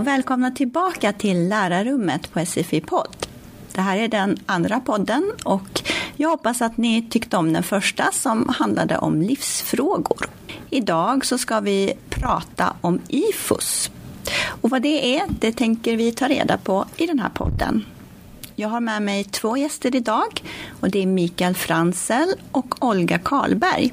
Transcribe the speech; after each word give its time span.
och 0.00 0.06
välkomna 0.06 0.50
tillbaka 0.50 1.12
till 1.12 1.48
lärarrummet 1.48 2.32
på 2.32 2.40
SFI-podd. 2.40 3.26
Det 3.72 3.80
här 3.80 3.96
är 3.96 4.08
den 4.08 4.38
andra 4.46 4.80
podden 4.80 5.32
och 5.44 5.82
jag 6.16 6.28
hoppas 6.28 6.62
att 6.62 6.76
ni 6.76 7.08
tyckte 7.10 7.36
om 7.36 7.52
den 7.52 7.62
första 7.62 8.12
som 8.12 8.48
handlade 8.48 8.98
om 8.98 9.22
livsfrågor. 9.22 10.26
Idag 10.70 11.24
så 11.24 11.38
ska 11.38 11.60
vi 11.60 11.92
prata 12.08 12.76
om 12.80 13.00
IFUS. 13.08 13.90
Och 14.46 14.70
vad 14.70 14.82
det 14.82 15.16
är, 15.16 15.22
det 15.28 15.52
tänker 15.52 15.96
vi 15.96 16.12
ta 16.12 16.28
reda 16.28 16.58
på 16.58 16.84
i 16.96 17.06
den 17.06 17.18
här 17.18 17.30
podden. 17.34 17.84
Jag 18.56 18.68
har 18.68 18.80
med 18.80 19.02
mig 19.02 19.24
två 19.24 19.56
gäster 19.56 19.96
idag 19.96 20.42
och 20.80 20.90
det 20.90 21.02
är 21.02 21.06
Mikael 21.06 21.54
Fransel 21.54 22.34
och 22.52 22.84
Olga 22.84 23.18
Karlberg. 23.18 23.92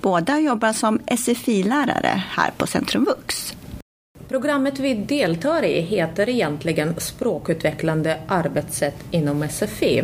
Båda 0.00 0.38
jobbar 0.38 0.72
som 0.72 0.98
SFI-lärare 1.06 2.22
här 2.28 2.50
på 2.56 2.66
Centrum 2.66 3.04
Vux. 3.04 3.54
Programmet 4.30 4.78
vi 4.78 4.94
deltar 4.94 5.62
i 5.64 5.80
heter 5.80 6.28
egentligen 6.28 6.94
Språkutvecklande 6.98 8.18
arbetssätt 8.26 8.96
inom 9.10 9.48
SFI. 9.48 10.02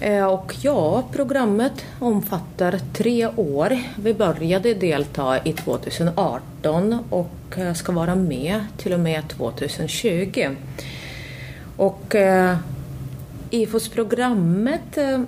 Eh, 0.00 0.24
och 0.24 0.54
ja, 0.60 1.04
programmet 1.12 1.84
omfattar 1.98 2.80
tre 2.92 3.26
år. 3.36 3.78
Vi 3.96 4.14
började 4.14 4.74
delta 4.74 5.44
i 5.44 5.52
2018 5.52 6.98
och 7.10 7.58
eh, 7.58 7.74
ska 7.74 7.92
vara 7.92 8.14
med 8.14 8.64
till 8.76 8.92
och 8.92 9.00
med 9.00 9.28
2020. 9.28 10.48
Och 11.76 12.14
eh, 12.14 12.56
IFOS-programmet 13.50 14.98
eh, 14.98 15.20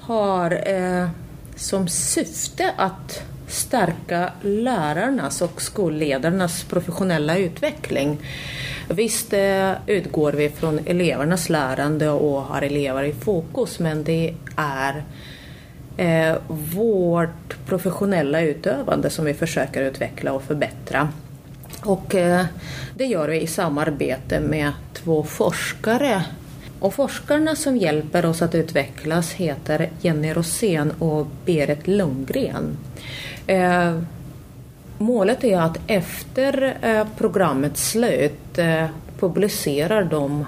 har 0.00 0.68
eh, 0.70 1.08
som 1.56 1.88
syfte 1.88 2.72
att 2.76 3.22
stärka 3.48 4.32
lärarnas 4.42 5.42
och 5.42 5.62
skolledarnas 5.62 6.64
professionella 6.64 7.36
utveckling. 7.36 8.18
Visst 8.88 9.32
eh, 9.32 9.72
utgår 9.86 10.32
vi 10.32 10.48
från 10.48 10.80
elevernas 10.86 11.48
lärande 11.48 12.08
och 12.08 12.42
har 12.42 12.62
elever 12.62 13.04
i 13.04 13.12
fokus 13.12 13.78
men 13.78 14.04
det 14.04 14.34
är 14.56 15.04
eh, 15.96 16.36
vårt 16.74 17.66
professionella 17.66 18.40
utövande 18.40 19.10
som 19.10 19.24
vi 19.24 19.34
försöker 19.34 19.82
utveckla 19.82 20.32
och 20.32 20.42
förbättra. 20.42 21.08
Och 21.82 22.14
eh, 22.14 22.44
det 22.94 23.04
gör 23.04 23.28
vi 23.28 23.40
i 23.40 23.46
samarbete 23.46 24.40
med 24.40 24.72
två 24.92 25.22
forskare 25.22 26.24
och 26.80 26.94
forskarna 26.94 27.56
som 27.56 27.76
hjälper 27.76 28.26
oss 28.26 28.42
att 28.42 28.54
utvecklas 28.54 29.32
heter 29.32 29.90
Jenny 30.00 30.32
Rosén 30.32 30.92
och 30.98 31.26
Berit 31.44 31.86
Lundgren. 31.86 32.76
Eh, 33.46 34.00
målet 34.98 35.44
är 35.44 35.58
att 35.58 35.78
efter 35.86 36.76
eh, 36.82 37.06
programmets 37.18 37.90
slut 37.90 38.58
eh, 38.58 38.86
publicerar 39.18 40.04
de 40.04 40.46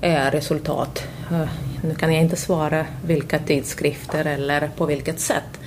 eh, 0.00 0.30
resultat. 0.30 1.02
Eh, 1.30 1.48
nu 1.84 1.94
kan 1.94 2.12
jag 2.12 2.22
inte 2.22 2.36
svara 2.36 2.86
vilka 3.06 3.38
tidskrifter 3.38 4.24
eller 4.24 4.70
på 4.76 4.86
vilket 4.86 5.20
sätt. 5.20 5.60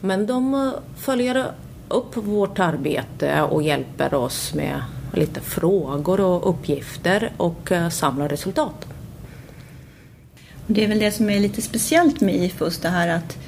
Men 0.00 0.26
de 0.26 0.54
eh, 0.54 0.70
följer 0.96 1.46
upp 1.88 2.16
vårt 2.16 2.58
arbete 2.58 3.42
och 3.42 3.62
hjälper 3.62 4.14
oss 4.14 4.54
med 4.54 4.82
lite 5.12 5.40
frågor 5.40 6.20
och 6.20 6.50
uppgifter 6.50 7.32
och 7.36 7.72
eh, 7.72 7.88
samlar 7.88 8.28
resultat. 8.28 8.85
Det 10.66 10.84
är 10.84 10.88
väl 10.88 10.98
det 10.98 11.12
som 11.12 11.30
är 11.30 11.40
lite 11.40 11.62
speciellt 11.62 12.20
med 12.20 12.34
IFUS, 12.34 12.78
det 12.78 12.88
här 12.88 13.08
att 13.08 13.38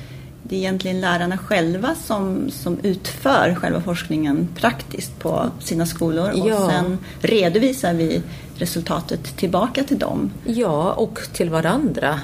det 0.42 0.56
är 0.56 0.58
egentligen 0.58 1.00
lärarna 1.00 1.38
själva 1.38 1.94
som, 1.94 2.50
som 2.50 2.78
utför 2.82 3.54
själva 3.54 3.80
forskningen 3.80 4.48
praktiskt 4.56 5.18
på 5.18 5.50
sina 5.60 5.86
skolor 5.86 6.30
och 6.30 6.48
ja. 6.48 6.70
sen 6.70 6.98
redovisar 7.20 7.94
vi 7.94 8.22
resultatet 8.56 9.36
tillbaka 9.36 9.84
till 9.84 9.98
dem. 9.98 10.30
Ja, 10.44 10.92
och 10.92 11.20
till 11.32 11.50
varandra. 11.50 12.20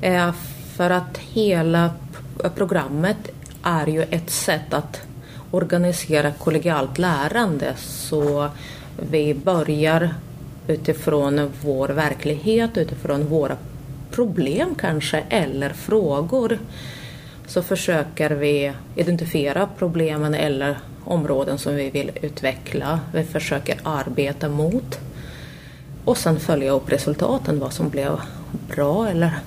Eh, 0.00 0.32
för 0.76 0.90
att 0.90 1.18
hela 1.18 1.90
programmet 2.54 3.30
är 3.62 3.86
ju 3.86 4.02
ett 4.02 4.30
sätt 4.30 4.74
att 4.74 5.00
organisera 5.50 6.32
kollegialt 6.32 6.98
lärande 6.98 7.74
så 7.76 8.48
vi 9.10 9.34
börjar 9.34 10.14
utifrån 10.66 11.52
vår 11.62 11.88
verklighet, 11.88 12.76
utifrån 12.76 13.26
våra 13.26 13.56
problem 14.14 14.74
kanske 14.74 15.22
eller 15.28 15.70
frågor 15.70 16.58
så 17.46 17.62
försöker 17.62 18.30
vi 18.30 18.72
identifiera 18.96 19.68
problemen 19.78 20.34
eller 20.34 20.78
områden 21.04 21.58
som 21.58 21.74
vi 21.76 21.90
vill 21.90 22.10
utveckla. 22.22 23.00
Vi 23.14 23.24
försöker 23.24 23.80
arbeta 23.82 24.48
mot 24.48 24.98
och 26.04 26.16
sen 26.16 26.40
följa 26.40 26.70
upp 26.70 26.92
resultaten, 26.92 27.58
vad 27.58 27.72
som 27.72 27.88
blev 27.88 28.20
bra 28.68 29.08
eller 29.08 29.38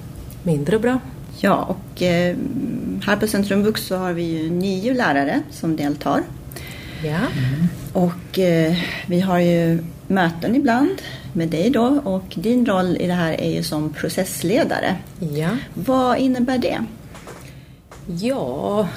mindre 0.44 0.80
bra. 0.80 1.00
Ja, 1.40 1.56
och 1.56 2.02
eh, 2.02 2.36
här 3.06 3.16
på 3.20 3.28
Centrum 3.28 3.64
Vux 3.64 3.86
så 3.86 3.96
har 3.96 4.14
vi 4.14 4.24
ju 4.24 4.50
nio 4.50 4.94
lärare 4.94 5.42
som 5.52 5.76
deltar. 5.76 6.24
Ja. 7.04 7.18
Mm. 7.18 7.68
Och 7.98 8.40
eh, 8.40 8.78
vi 9.08 9.20
har 9.20 9.40
ju 9.40 9.84
möten 10.08 10.56
ibland 10.56 11.02
med 11.34 11.50
dig 11.50 11.70
då 11.70 12.02
och 12.04 12.24
din 12.36 12.66
roll 12.66 12.98
i 13.00 13.08
det 13.08 13.14
här 13.14 13.42
är 13.42 13.50
ju 13.50 13.64
som 13.64 13.94
processledare. 13.94 14.96
Ja. 15.20 15.50
Vad 15.74 16.18
innebär 16.18 16.58
det? 16.58 16.80
Ja, 18.06 18.88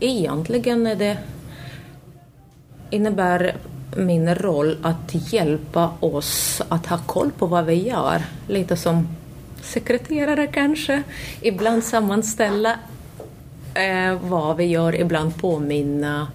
egentligen 0.00 0.86
är 0.86 0.96
det 0.96 1.18
innebär 2.90 3.56
min 3.96 4.34
roll 4.34 4.76
att 4.82 5.32
hjälpa 5.32 5.90
oss 6.00 6.62
att 6.68 6.86
ha 6.86 6.98
koll 6.98 7.30
på 7.38 7.46
vad 7.46 7.64
vi 7.64 7.88
gör. 7.88 8.22
Lite 8.48 8.76
som 8.76 9.08
sekreterare 9.62 10.46
kanske. 10.46 11.02
Ibland 11.40 11.84
sammanställa 11.84 12.76
eh, 13.74 14.18
vad 14.22 14.56
vi 14.56 14.64
gör, 14.64 15.00
ibland 15.00 15.36
påminna 15.36 16.28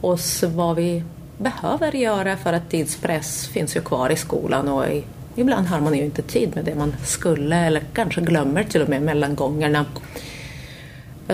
oss 0.00 0.42
vad 0.42 0.76
vi 0.76 1.02
behöver 1.38 1.92
göra 1.92 2.36
för 2.36 2.52
att 2.52 2.70
tidspress 2.70 3.46
finns 3.46 3.76
ju 3.76 3.80
kvar 3.80 4.10
i 4.10 4.16
skolan 4.16 4.68
och 4.68 4.86
i, 4.86 5.04
ibland 5.34 5.66
har 5.66 5.80
man 5.80 5.94
ju 5.94 6.04
inte 6.04 6.22
tid 6.22 6.54
med 6.54 6.64
det 6.64 6.74
man 6.74 6.94
skulle 7.04 7.56
eller 7.56 7.82
kanske 7.92 8.20
glömmer 8.20 8.64
till 8.64 8.82
och 8.82 8.88
med 8.88 9.02
mellan 9.02 9.34
gångerna. 9.34 9.84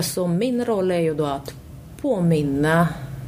Så 0.01 0.27
min 0.27 0.65
roll 0.65 0.91
är 0.91 0.99
ju 0.99 1.13
då 1.13 1.25
att 1.25 1.53
påminna 2.01 2.87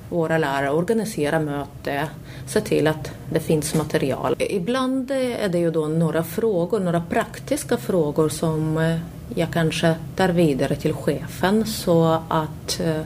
våra 0.09 0.37
lärare, 0.37 0.71
organisera 0.71 1.39
möte, 1.39 2.07
se 2.47 2.61
till 2.61 2.87
att 2.87 3.11
det 3.33 3.39
finns 3.39 3.75
material. 3.75 4.35
Ibland 4.39 5.11
är 5.11 5.49
det 5.49 5.57
ju 5.57 5.71
då 5.71 5.87
några 5.87 6.23
frågor, 6.23 6.79
några 6.79 7.01
praktiska 7.09 7.77
frågor 7.77 8.29
som 8.29 8.77
eh, 8.77 8.97
jag 9.35 9.51
kanske 9.53 9.95
tar 10.15 10.29
vidare 10.29 10.75
till 10.75 10.93
chefen 10.93 11.65
så 11.65 12.21
att 12.27 12.79
eh, 12.79 13.01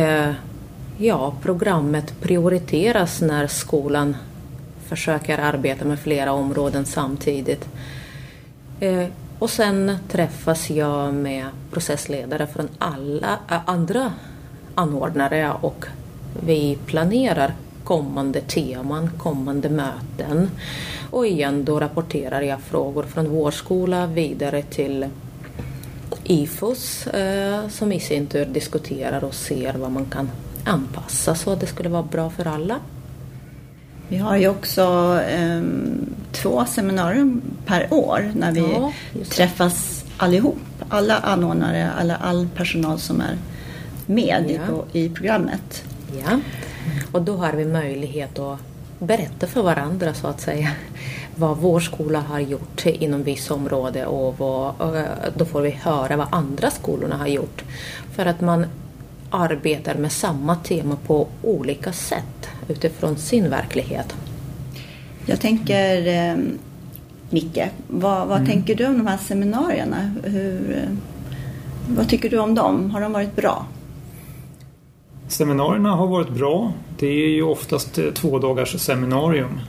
eh 0.00 0.34
ja, 0.98 1.34
programmet 1.42 2.20
prioriteras 2.20 3.20
när 3.20 3.46
skolan 3.46 4.16
försöker 4.88 5.38
arbeta 5.38 5.84
med 5.84 5.98
flera 5.98 6.32
områden 6.32 6.84
samtidigt. 6.84 7.68
Eh, 8.80 9.06
och 9.38 9.50
sen 9.50 9.96
träffas 10.08 10.70
jag 10.70 11.14
med 11.14 11.46
processledare 11.72 12.46
från 12.46 12.68
alla 12.78 13.38
äh, 13.50 13.58
andra 13.66 14.12
anordnare 14.74 15.52
och 15.60 15.84
vi 16.46 16.78
planerar 16.86 17.54
kommande 17.84 18.40
teman, 18.40 19.10
kommande 19.18 19.68
möten. 19.68 20.50
Och 21.10 21.26
igen 21.26 21.64
då 21.64 21.80
rapporterar 21.80 22.40
jag 22.42 22.60
frågor 22.60 23.02
från 23.02 23.28
vår 23.28 23.50
skola 23.50 24.06
vidare 24.06 24.62
till 24.62 25.06
IFOS 26.24 27.06
eh, 27.06 27.68
som 27.68 27.92
i 27.92 28.00
sin 28.00 28.26
tur 28.26 28.44
diskuterar 28.44 29.24
och 29.24 29.34
ser 29.34 29.72
vad 29.72 29.90
man 29.90 30.04
kan 30.04 30.30
anpassa 30.66 31.34
så 31.34 31.52
att 31.52 31.60
det 31.60 31.66
skulle 31.66 31.88
vara 31.88 32.02
bra 32.02 32.30
för 32.30 32.46
alla. 32.46 32.78
Vi 34.08 34.16
har 34.16 34.36
ju 34.36 34.48
också 34.48 34.82
eh, 35.28 35.62
två 36.32 36.64
seminarium 36.64 37.42
per 37.66 37.92
år 37.92 38.32
när 38.34 38.52
vi 38.52 38.60
ja, 38.60 38.92
träffas 39.30 40.04
allihop. 40.16 40.58
Alla 40.88 41.18
anordnare, 41.18 41.90
alla, 41.98 42.16
all 42.16 42.48
personal 42.56 42.98
som 42.98 43.20
är 43.20 43.38
med 44.06 44.60
ja. 44.68 44.84
i, 44.92 45.04
i 45.04 45.08
programmet. 45.08 45.84
Ja, 46.24 46.40
och 47.12 47.22
då 47.22 47.36
har 47.36 47.52
vi 47.52 47.64
möjlighet 47.64 48.38
att 48.38 48.58
berätta 48.98 49.46
för 49.46 49.62
varandra 49.62 50.14
så 50.14 50.26
att 50.26 50.40
säga 50.40 50.70
vad 51.34 51.56
vår 51.56 51.80
skola 51.80 52.20
har 52.20 52.40
gjort 52.40 52.86
inom 52.86 53.22
vissa 53.22 53.54
område 53.54 54.06
och, 54.06 54.38
vad, 54.38 54.80
och 54.80 54.94
då 55.36 55.44
får 55.44 55.60
vi 55.60 55.70
höra 55.70 56.16
vad 56.16 56.26
andra 56.30 56.70
skolorna 56.70 57.16
har 57.16 57.26
gjort. 57.26 57.64
För 58.12 58.26
att 58.26 58.40
man 58.40 58.66
arbetar 59.30 59.94
med 59.94 60.12
samma 60.12 60.56
tema 60.56 60.96
på 61.06 61.28
olika 61.42 61.92
sätt 61.92 62.48
utifrån 62.68 63.16
sin 63.16 63.50
verklighet. 63.50 64.16
Jag 65.26 65.40
tänker, 65.40 66.06
eh, 66.06 66.36
Micke, 67.30 67.62
vad, 67.88 68.28
vad 68.28 68.36
mm. 68.36 68.50
tänker 68.50 68.74
du 68.74 68.86
om 68.86 68.98
de 68.98 69.06
här 69.06 69.16
seminarierna? 69.18 70.14
Hur, 70.24 70.76
eh, 70.76 70.96
vad 71.88 72.08
tycker 72.08 72.30
du 72.30 72.38
om 72.38 72.54
dem? 72.54 72.90
Har 72.90 73.00
de 73.00 73.12
varit 73.12 73.36
bra? 73.36 73.66
Seminarierna 75.28 75.90
har 75.90 76.06
varit 76.06 76.30
bra. 76.30 76.72
det 76.98 77.06
är 77.06 77.28
ju 77.28 77.42
oftast 77.42 77.98
två 78.14 78.38
dagars 78.38 78.80
seminarium. 78.80 79.60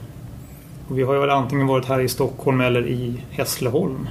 Och 0.88 0.98
vi 0.98 1.02
har 1.02 1.14
ju 1.14 1.30
antingen 1.30 1.66
varit 1.66 1.86
här 1.86 2.00
i 2.00 2.08
Stockholm 2.08 2.60
eller 2.60 2.86
i 2.86 3.22
Hässleholm. 3.30 4.08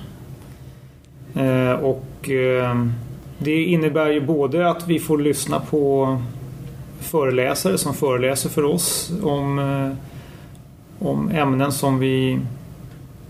Eh, 1.36 1.72
och 1.72 2.30
eh, 2.30 2.86
det 3.40 3.64
innebär 3.64 4.10
ju 4.10 4.22
både 4.22 4.70
att 4.70 4.88
vi 4.88 5.00
får 5.00 5.18
lyssna 5.18 5.60
på 5.60 6.18
föreläsare 7.00 7.78
som 7.78 7.94
föreläser 7.94 8.50
för 8.50 8.64
oss 8.64 9.12
om, 9.24 9.60
eh, 9.60 11.08
om 11.08 11.30
ämnen 11.30 11.72
som 11.72 12.00
vi 12.00 12.40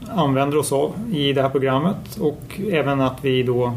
använder 0.09 0.57
oss 0.57 0.71
av 0.71 0.93
i 1.11 1.33
det 1.33 1.41
här 1.41 1.49
programmet 1.49 2.17
och 2.19 2.59
även 2.71 3.01
att 3.01 3.17
vi 3.21 3.43
då 3.43 3.73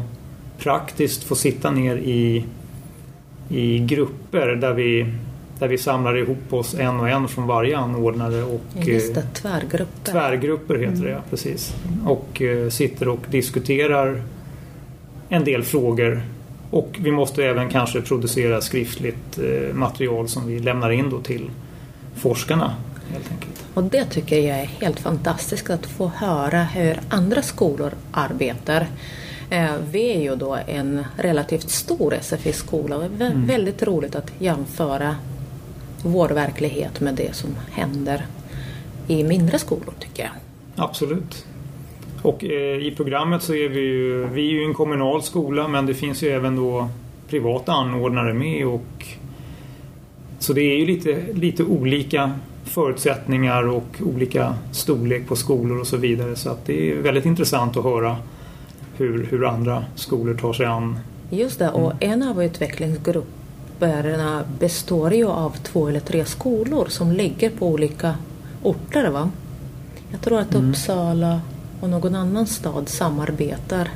praktiskt 0.57 1.23
får 1.23 1.35
sitta 1.35 1.71
ner 1.71 1.95
i, 1.95 2.45
i 3.49 3.79
grupper 3.79 4.47
där 4.47 4.73
vi, 4.73 5.13
där 5.59 5.67
vi 5.67 5.77
samlar 5.77 6.17
ihop 6.17 6.53
oss 6.53 6.75
en 6.79 6.99
och 6.99 7.09
en 7.09 7.27
från 7.27 7.47
varje 7.47 7.77
anordnare. 7.77 8.43
Och, 8.43 8.61
Just 8.75 9.15
det, 9.15 9.23
tvärgrupper. 9.33 10.11
Tvärgrupper 10.11 10.75
heter 10.75 10.93
mm. 10.93 11.03
det, 11.03 11.09
ja, 11.09 11.19
precis. 11.29 11.75
Och 12.05 12.41
eh, 12.41 12.69
sitter 12.69 13.07
och 13.07 13.19
diskuterar 13.29 14.21
en 15.31 15.43
del 15.43 15.63
frågor 15.63 16.23
och 16.69 16.97
vi 16.99 17.11
måste 17.11 17.45
även 17.45 17.69
kanske 17.69 18.01
producera 18.01 18.61
skriftligt 18.61 19.39
eh, 19.39 19.73
material 19.73 20.27
som 20.27 20.47
vi 20.47 20.59
lämnar 20.59 20.89
in 20.91 21.09
då 21.09 21.21
till 21.21 21.49
forskarna. 22.15 22.75
Helt 23.11 23.31
enkelt. 23.31 23.65
Och 23.73 23.83
det 23.83 24.05
tycker 24.05 24.39
jag 24.39 24.59
är 24.59 24.65
helt 24.65 24.99
fantastiskt 24.99 25.69
att 25.69 25.85
få 25.85 26.07
höra 26.07 26.63
hur 26.63 26.99
andra 27.09 27.41
skolor 27.41 27.91
arbetar. 28.11 28.87
Eh, 29.49 29.71
vi 29.91 30.11
är 30.15 30.21
ju 30.21 30.35
då 30.35 30.57
en 30.67 31.05
relativt 31.17 31.69
stor 31.69 32.15
SFI-skola 32.21 32.95
och 32.95 33.03
det 33.17 33.25
är 33.25 33.31
mm. 33.31 33.47
väldigt 33.47 33.83
roligt 33.83 34.15
att 34.15 34.31
jämföra 34.39 35.15
vår 36.03 36.29
verklighet 36.29 36.99
med 36.99 37.15
det 37.15 37.35
som 37.35 37.55
händer 37.71 38.25
i 39.07 39.23
mindre 39.23 39.59
skolor 39.59 39.93
tycker 39.99 40.23
jag. 40.23 40.31
Absolut. 40.75 41.45
Och 42.21 42.43
eh, 42.43 42.87
i 42.87 42.93
programmet 42.97 43.41
så 43.41 43.53
är 43.53 43.69
vi 43.69 43.79
ju, 43.79 44.27
vi 44.27 44.47
är 44.47 44.51
ju 44.51 44.63
en 44.63 44.73
kommunal 44.73 45.23
skola 45.23 45.67
men 45.67 45.85
det 45.85 45.93
finns 45.93 46.23
ju 46.23 46.29
även 46.29 46.55
då 46.55 46.89
privata 47.29 47.71
anordnare 47.71 48.33
med 48.33 48.67
och 48.67 49.05
så 50.39 50.53
det 50.53 50.61
är 50.61 50.77
ju 50.77 50.85
lite, 50.85 51.23
lite 51.33 51.63
olika 51.63 52.31
förutsättningar 52.63 53.67
och 53.67 54.01
olika 54.05 54.55
storlek 54.71 55.27
på 55.27 55.35
skolor 55.35 55.79
och 55.79 55.87
så 55.87 55.97
vidare 55.97 56.35
så 56.35 56.49
att 56.49 56.65
det 56.65 56.91
är 56.91 57.01
väldigt 57.01 57.25
intressant 57.25 57.77
att 57.77 57.83
höra 57.83 58.17
hur, 58.97 59.25
hur 59.25 59.45
andra 59.45 59.85
skolor 59.95 60.33
tar 60.33 60.53
sig 60.53 60.65
an. 60.65 60.99
Just 61.29 61.59
det, 61.59 61.69
och 61.69 61.91
mm. 61.91 62.21
en 62.21 62.29
av 62.29 62.43
utvecklingsgrupperna 62.43 64.43
består 64.59 65.13
ju 65.13 65.27
av 65.27 65.55
två 65.63 65.87
eller 65.87 65.99
tre 65.99 66.25
skolor 66.25 66.85
som 66.89 67.11
ligger 67.11 67.49
på 67.49 67.67
olika 67.67 68.15
orter 68.63 69.09
va? 69.09 69.31
Jag 70.11 70.21
tror 70.21 70.39
att 70.39 70.55
mm. 70.55 70.69
Uppsala, 70.69 71.41
och 71.81 71.89
någon 71.89 72.15
annan 72.15 72.47
stad 72.47 72.89
samarbetar 72.89 73.89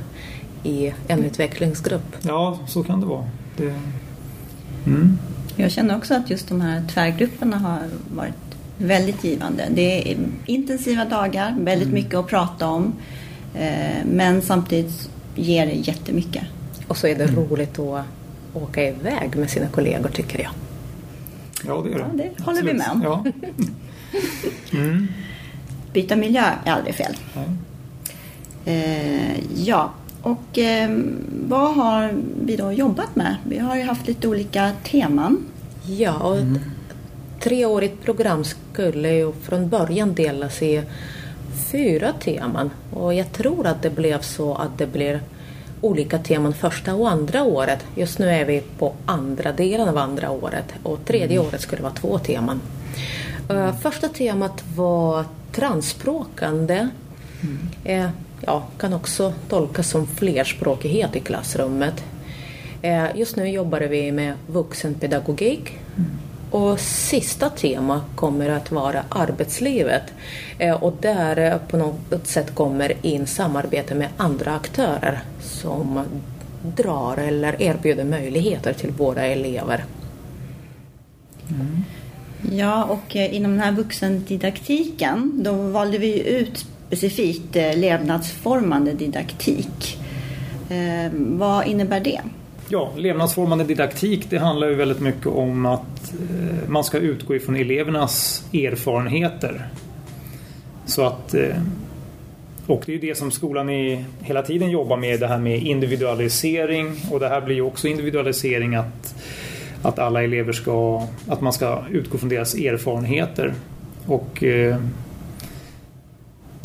i 0.62 0.92
en 1.08 1.24
utvecklingsgrupp. 1.24 2.16
Ja, 2.22 2.58
så 2.66 2.82
kan 2.82 3.00
det 3.00 3.06
vara. 3.06 3.24
Det... 3.56 3.74
Mm. 4.86 5.18
Jag 5.56 5.70
känner 5.70 5.96
också 5.96 6.14
att 6.14 6.30
just 6.30 6.48
de 6.48 6.60
här 6.60 6.82
tvärgrupperna 6.88 7.58
har 7.58 7.80
varit 8.14 8.34
väldigt 8.78 9.24
givande. 9.24 9.68
Det 9.70 10.12
är 10.12 10.18
intensiva 10.46 11.04
dagar, 11.04 11.54
väldigt 11.58 11.88
mm. 11.88 11.94
mycket 11.94 12.14
att 12.14 12.26
prata 12.26 12.68
om. 12.68 12.92
Eh, 13.54 14.04
men 14.04 14.42
samtidigt 14.42 15.10
ger 15.34 15.66
det 15.66 15.72
jättemycket. 15.72 16.44
Och 16.88 16.96
så 16.96 17.06
är 17.06 17.14
det 17.14 17.24
mm. 17.24 17.36
roligt 17.36 17.78
att 17.78 18.04
åka 18.54 18.88
iväg 18.88 19.36
med 19.36 19.50
sina 19.50 19.68
kollegor 19.68 20.08
tycker 20.08 20.42
jag. 20.42 20.50
Ja, 21.66 21.82
det 21.84 21.92
är 21.92 21.94
det. 21.94 22.00
Ja, 22.00 22.06
det 22.12 22.44
håller 22.44 22.58
Absolut. 22.58 22.74
vi 22.74 22.78
med 22.78 22.90
om. 22.90 23.02
Ja. 23.02 23.24
Mm. 24.72 25.08
Byta 25.92 26.16
miljö 26.16 26.42
är 26.64 26.72
aldrig 26.72 26.94
fel. 26.94 27.16
Nej. 27.34 27.44
Eh, 28.66 29.60
ja, 29.64 29.90
och 30.22 30.58
eh, 30.58 30.90
vad 31.48 31.74
har 31.74 32.14
vi 32.44 32.56
då 32.56 32.72
jobbat 32.72 33.16
med? 33.16 33.36
Vi 33.44 33.58
har 33.58 33.76
ju 33.76 33.82
haft 33.82 34.06
lite 34.06 34.28
olika 34.28 34.72
teman. 34.84 35.46
Ja, 35.86 36.14
och 36.18 36.36
mm. 36.36 36.54
ett 36.54 36.62
treårigt 37.42 38.04
program 38.04 38.44
skulle 38.44 39.10
ju 39.12 39.32
från 39.32 39.68
början 39.68 40.14
delas 40.14 40.62
i 40.62 40.82
fyra 41.72 42.12
teman 42.12 42.70
och 42.92 43.14
jag 43.14 43.32
tror 43.32 43.66
att 43.66 43.82
det 43.82 43.90
blev 43.90 44.20
så 44.20 44.54
att 44.54 44.78
det 44.78 44.86
blir 44.86 45.20
olika 45.80 46.18
teman 46.18 46.54
första 46.54 46.94
och 46.94 47.10
andra 47.10 47.42
året. 47.42 47.84
Just 47.94 48.18
nu 48.18 48.28
är 48.28 48.44
vi 48.44 48.62
på 48.78 48.92
andra 49.06 49.52
delen 49.52 49.88
av 49.88 49.98
andra 49.98 50.30
året 50.30 50.74
och 50.82 51.04
tredje 51.04 51.36
mm. 51.36 51.48
året 51.48 51.60
skulle 51.60 51.82
vara 51.82 51.92
två 51.92 52.18
teman. 52.18 52.60
Uh, 53.50 53.72
första 53.72 54.08
temat 54.08 54.64
var 54.76 55.24
transspråkande. 55.52 56.88
Mm. 57.42 58.10
Ja, 58.48 58.62
kan 58.78 58.92
också 58.92 59.32
tolkas 59.48 59.90
som 59.90 60.06
flerspråkighet 60.06 61.16
i 61.16 61.20
klassrummet. 61.20 62.04
Eh, 62.82 63.04
just 63.14 63.36
nu 63.36 63.48
jobbar 63.48 63.80
vi 63.80 64.12
med 64.12 64.34
vuxenpedagogik 64.46 65.78
mm. 65.96 66.10
och 66.50 66.80
sista 66.80 67.50
tema 67.50 68.00
kommer 68.14 68.48
att 68.48 68.72
vara 68.72 69.02
arbetslivet 69.08 70.02
eh, 70.58 70.82
och 70.82 70.94
där 71.00 71.38
eh, 71.38 71.58
på 71.58 71.76
något 71.76 72.26
sätt 72.26 72.54
kommer 72.54 72.92
in 73.02 73.26
samarbete 73.26 73.94
med 73.94 74.08
andra 74.16 74.54
aktörer 74.54 75.20
som 75.40 76.00
drar 76.62 77.16
eller 77.16 77.62
erbjuder 77.62 78.04
möjligheter 78.04 78.72
till 78.72 78.90
våra 78.90 79.22
elever. 79.22 79.84
Mm. 81.50 81.84
Ja, 82.52 82.84
och 82.84 83.16
inom 83.16 83.50
den 83.50 83.60
här 83.60 83.72
vuxendidaktiken 83.72 85.42
då 85.44 85.52
valde 85.52 85.98
vi 85.98 86.28
ut 86.28 86.66
specifikt 86.86 87.56
eh, 87.56 87.76
levnadsformande 87.76 88.92
didaktik. 88.92 89.98
Eh, 90.70 91.12
vad 91.12 91.66
innebär 91.66 92.00
det? 92.00 92.20
Ja, 92.68 92.92
levnadsformande 92.96 93.64
didaktik 93.64 94.30
det 94.30 94.38
handlar 94.38 94.68
ju 94.68 94.74
väldigt 94.74 95.00
mycket 95.00 95.26
om 95.26 95.66
att 95.66 96.14
eh, 96.14 96.68
man 96.68 96.84
ska 96.84 96.98
utgå 96.98 97.36
ifrån 97.36 97.56
elevernas 97.56 98.44
erfarenheter. 98.52 99.68
Så 100.86 101.02
att 101.02 101.34
eh, 101.34 101.56
och 102.66 102.82
det 102.86 102.94
är 102.94 102.98
det 102.98 103.18
som 103.18 103.30
skolan 103.30 103.68
är, 103.68 104.04
hela 104.20 104.42
tiden 104.42 104.70
jobbar 104.70 104.96
med, 104.96 105.20
det 105.20 105.26
här 105.26 105.38
med 105.38 105.62
individualisering 105.62 106.92
och 107.10 107.20
det 107.20 107.28
här 107.28 107.40
blir 107.40 107.56
ju 107.56 107.62
också 107.62 107.88
individualisering 107.88 108.74
att, 108.74 109.14
att 109.82 109.98
alla 109.98 110.22
elever 110.22 110.52
ska, 110.52 111.02
att 111.28 111.40
man 111.40 111.52
ska 111.52 111.84
utgå 111.90 112.18
från 112.18 112.28
deras 112.28 112.54
erfarenheter. 112.54 113.54
Och 114.06 114.44
eh, 114.44 114.76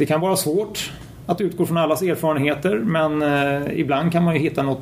det 0.02 0.06
kan 0.06 0.22
vara 0.22 0.36
svårt 0.36 0.92
att 1.26 1.42
utgå 1.42 1.66
från 1.66 1.78
allas 1.78 2.02
erfarenheter 2.02 2.76
men 2.76 3.22
eh, 3.22 3.80
ibland 3.80 4.12
kan 4.12 4.24
man 4.24 4.34
ju 4.34 4.40
hitta 4.40 4.64
något, 4.64 4.82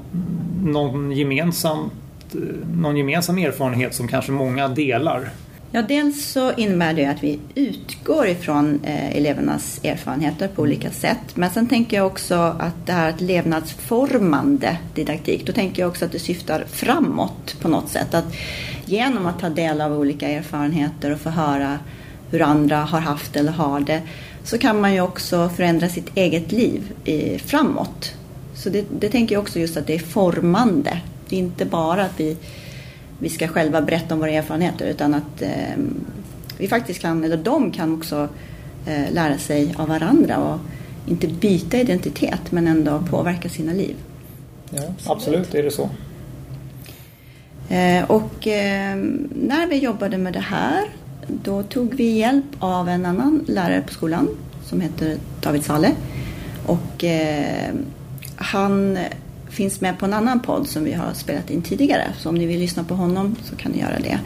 någon, 0.64 1.12
gemensamt, 1.12 1.94
eh, 2.34 2.40
någon 2.78 2.98
gemensam 2.98 3.38
erfarenhet 3.38 3.96
som 3.96 4.08
kanske 4.08 4.32
många 4.32 4.68
delar. 4.68 5.30
Ja, 5.72 5.82
dels 5.82 6.26
så 6.26 6.54
innebär 6.54 6.94
det 6.94 7.06
att 7.06 7.24
vi 7.24 7.40
utgår 7.56 8.28
ifrån 8.28 8.80
eh, 8.84 9.18
elevernas 9.18 9.80
erfarenheter 9.84 10.48
på 10.48 10.62
olika 10.62 10.90
sätt. 10.90 11.36
Men 11.36 11.50
sen 11.50 11.68
tänker 11.68 11.98
jag 11.98 12.08
också 12.08 12.36
att 12.36 12.86
det 12.86 12.92
här 12.92 13.10
att 13.10 13.22
levnadsformande 13.22 14.78
didaktik, 14.96 15.46
då 15.46 15.54
tänker 15.54 15.82
jag 15.82 15.90
också 15.90 16.06
att 16.06 16.12
det 16.12 16.20
syftar 16.20 16.64
framåt 16.68 17.56
på 17.62 17.68
något 17.68 17.90
sätt. 17.90 18.14
Att 18.14 18.36
genom 18.86 19.26
att 19.26 19.40
ta 19.40 19.50
del 19.50 19.82
av 19.82 20.00
olika 20.00 20.30
erfarenheter 20.30 21.14
och 21.14 21.20
få 21.20 21.30
höra 21.30 21.80
hur 22.32 22.42
andra 22.42 22.78
har 22.78 23.00
haft 23.00 23.36
eller 23.36 23.52
har 23.52 23.80
det 23.80 24.02
så 24.44 24.58
kan 24.58 24.82
man 24.82 24.94
ju 24.94 25.02
också 25.02 25.50
förändra 25.50 25.90
sitt 25.90 26.18
eget 26.18 26.52
liv 26.52 26.94
framåt. 27.46 28.14
Så 28.56 28.70
det, 28.70 28.86
det 29.00 29.10
tänker 29.10 29.36
jag 29.36 29.42
också 29.42 29.60
just 29.60 29.78
att 29.78 29.88
det 29.88 29.96
är 29.96 30.00
formande. 30.00 31.02
Det 31.30 31.36
är 31.36 31.40
inte 31.40 31.66
bara 31.66 32.04
att 32.04 32.20
vi, 32.20 32.38
vi 33.20 33.30
ska 33.30 33.48
själva 33.48 33.82
berätta 33.82 34.14
om 34.14 34.20
våra 34.20 34.32
erfarenheter 34.32 34.86
utan 34.86 35.14
att 35.14 35.42
eh, 35.42 35.50
vi 36.58 36.68
faktiskt 36.68 37.02
kan, 37.02 37.24
eller 37.24 37.38
de 37.38 37.72
kan 37.72 37.94
också 37.94 38.28
eh, 38.86 39.12
lära 39.12 39.38
sig 39.38 39.76
av 39.78 39.88
varandra 39.88 40.38
och 40.38 40.60
inte 41.06 41.28
byta 41.28 41.78
identitet 41.78 42.52
men 42.52 42.68
ändå 42.68 43.04
påverka 43.10 43.50
sina 43.50 43.74
liv. 43.74 43.96
Ja, 44.70 44.84
absolut 45.06 45.56
är 45.56 45.64
det 45.64 45.72
så. 45.72 45.90
Eh, 47.70 48.12
och 48.12 48.48
eh, 48.48 48.96
när 49.36 49.68
vi 49.68 49.78
jobbade 49.78 50.18
med 50.18 50.34
det 50.34 50.40
här 50.40 50.86
då 51.44 51.64
tog 51.64 51.94
vi 51.94 52.18
hjälp 52.18 52.46
av 52.60 52.90
en 52.90 53.06
annan 53.06 53.46
lärare 53.48 53.82
på 53.82 53.94
skolan 53.94 54.28
som 54.66 54.82
heter 54.82 55.18
David 55.42 55.66
Salle. 55.66 55.92
Och 56.66 57.04
eh, 57.04 57.74
han 58.36 58.98
finns 59.50 59.82
med 59.82 60.00
på 60.00 60.06
en 60.06 60.14
annan 60.14 60.40
podd 60.40 60.68
som 60.68 60.84
vi 60.84 60.94
har 60.94 61.14
spelat 61.14 61.50
in 61.50 61.62
tidigare. 61.62 62.14
Så 62.18 62.30
om 62.30 62.36
ni 62.36 62.46
vill 62.46 62.60
lyssna 62.60 62.84
på 62.84 62.96
honom 62.96 63.36
så 63.44 63.56
kan 63.56 63.72
ni 63.72 63.80
göra 63.80 64.00
det. 64.00 64.20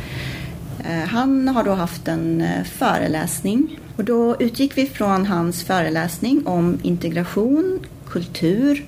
Eh, 0.90 1.08
han 1.08 1.48
har 1.48 1.64
då 1.64 1.72
haft 1.72 2.08
en 2.08 2.42
eh, 2.42 2.64
föreläsning 2.64 3.80
och 3.96 4.04
då 4.04 4.36
utgick 4.40 4.78
vi 4.78 4.86
från 4.86 5.26
hans 5.26 5.64
föreläsning 5.64 6.48
om 6.48 6.80
integration, 6.84 7.80
kultur 8.08 8.86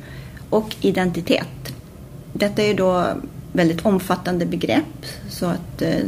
och 0.49 0.75
identitet. 0.81 1.73
Detta 2.33 2.63
är 2.63 2.67
ju 2.67 2.73
då 2.73 3.07
väldigt 3.53 3.85
omfattande 3.85 4.45
begrepp 4.45 5.05
så 5.29 5.45
att 5.45 5.81
eh, 5.81 5.99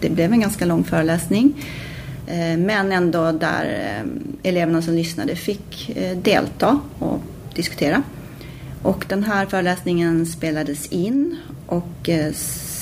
det 0.00 0.10
blev 0.10 0.32
en 0.32 0.40
ganska 0.40 0.64
lång 0.64 0.84
föreläsning. 0.84 1.54
Eh, 2.30 2.58
men 2.58 2.92
ändå 2.92 3.32
där 3.32 3.64
eh, 3.64 4.50
eleverna 4.50 4.82
som 4.82 4.94
lyssnade 4.94 5.36
fick 5.36 5.96
eh, 5.96 6.16
delta 6.16 6.80
och 6.98 7.20
diskutera. 7.54 8.02
Och 8.82 9.04
den 9.08 9.24
här 9.24 9.46
föreläsningen 9.46 10.26
spelades 10.26 10.86
in 10.86 11.36
och 11.66 12.10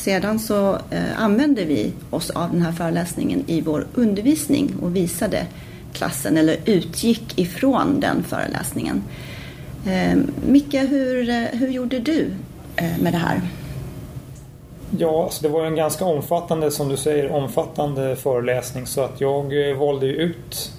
sedan 0.05 0.39
så 0.39 0.79
använde 1.17 1.65
vi 1.65 1.93
oss 2.11 2.31
av 2.31 2.51
den 2.53 2.63
här 2.63 2.73
föreläsningen 2.73 3.45
i 3.47 3.61
vår 3.61 3.87
undervisning 3.95 4.75
och 4.83 4.97
visade 4.97 5.47
klassen 5.93 6.37
eller 6.37 6.57
utgick 6.65 7.39
ifrån 7.39 8.01
den 8.01 8.23
föreläsningen. 8.23 9.03
Micke, 10.47 10.75
hur, 10.75 11.47
hur 11.57 11.69
gjorde 11.69 11.99
du 11.99 12.31
med 12.77 13.13
det 13.13 13.19
här? 13.19 13.41
Ja, 14.97 15.25
alltså 15.25 15.42
det 15.42 15.49
var 15.49 15.64
en 15.64 15.76
ganska 15.76 16.04
omfattande, 16.04 16.71
som 16.71 16.88
du 16.88 16.97
säger, 16.97 17.33
omfattande 17.33 18.16
föreläsning 18.16 18.87
så 18.87 19.00
att 19.00 19.21
jag 19.21 19.71
eh, 19.71 19.76
valde 19.76 20.07
ut 20.07 20.73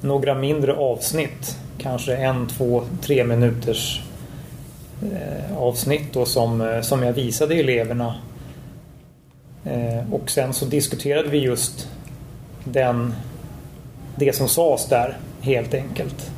några 0.00 0.34
mindre 0.34 0.74
avsnitt. 0.74 1.56
Kanske 1.78 2.16
en, 2.16 2.46
två, 2.46 2.82
tre 3.00 3.24
minuters 3.24 4.02
eh, 5.02 5.58
avsnitt 5.58 6.12
då 6.12 6.24
som, 6.24 6.60
eh, 6.60 6.80
som 6.80 7.02
jag 7.02 7.12
visade 7.12 7.54
eleverna. 7.54 8.14
och 10.12 10.30
sen 10.30 10.52
så 10.52 10.64
diskuterade 10.64 11.28
vi 11.28 11.38
just 11.38 11.88
den, 12.64 13.14
det 14.16 14.36
som 14.36 14.48
sades 14.48 14.86
där 14.86 15.18
helt 15.40 15.74
enkelt. 15.74 16.30